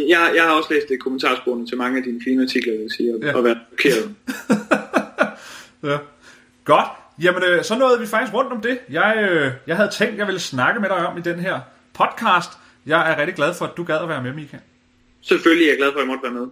Jeg, 0.09 0.31
jeg 0.35 0.43
har 0.43 0.51
også 0.51 0.69
læst 0.73 1.01
kommentarsporene 1.01 1.67
til 1.67 1.77
mange 1.77 1.97
af 1.97 2.03
dine 2.03 2.21
fine 2.23 2.43
artikler, 2.43 2.73
vil 2.73 2.81
jeg 2.81 2.91
sige, 2.91 3.13
og, 3.15 3.19
Ja. 3.21 3.27
ja. 3.27 3.35
og 3.37 3.43
været 3.43 3.57
chokeret. 3.79 4.15
Ja. 5.83 5.97
Godt. 6.65 6.87
Jamen, 7.21 7.43
øh, 7.43 7.63
så 7.63 7.77
nåede 7.77 7.99
vi 7.99 8.05
faktisk 8.07 8.33
rundt 8.33 8.51
om 8.53 8.61
det. 8.61 8.79
Jeg, 8.89 9.27
øh, 9.31 9.51
jeg 9.67 9.75
havde 9.75 9.89
tænkt, 9.89 10.17
jeg 10.17 10.25
ville 10.27 10.39
snakke 10.39 10.79
med 10.79 10.89
dig 10.89 10.97
om 11.07 11.17
i 11.17 11.21
den 11.21 11.39
her 11.39 11.59
podcast. 11.93 12.49
Jeg 12.85 13.11
er 13.11 13.17
rigtig 13.17 13.35
glad 13.35 13.53
for, 13.53 13.65
at 13.65 13.71
du 13.77 13.83
gad 13.83 13.97
at 13.97 14.09
være 14.09 14.23
med, 14.23 14.33
Mika. 14.33 14.57
Selvfølgelig 15.21 15.65
er 15.65 15.69
jeg 15.71 15.77
glad 15.77 15.91
for, 15.91 15.99
at 15.99 16.01
jeg 16.01 16.07
måtte 16.07 16.23
være 16.23 16.31
med. 16.33 16.47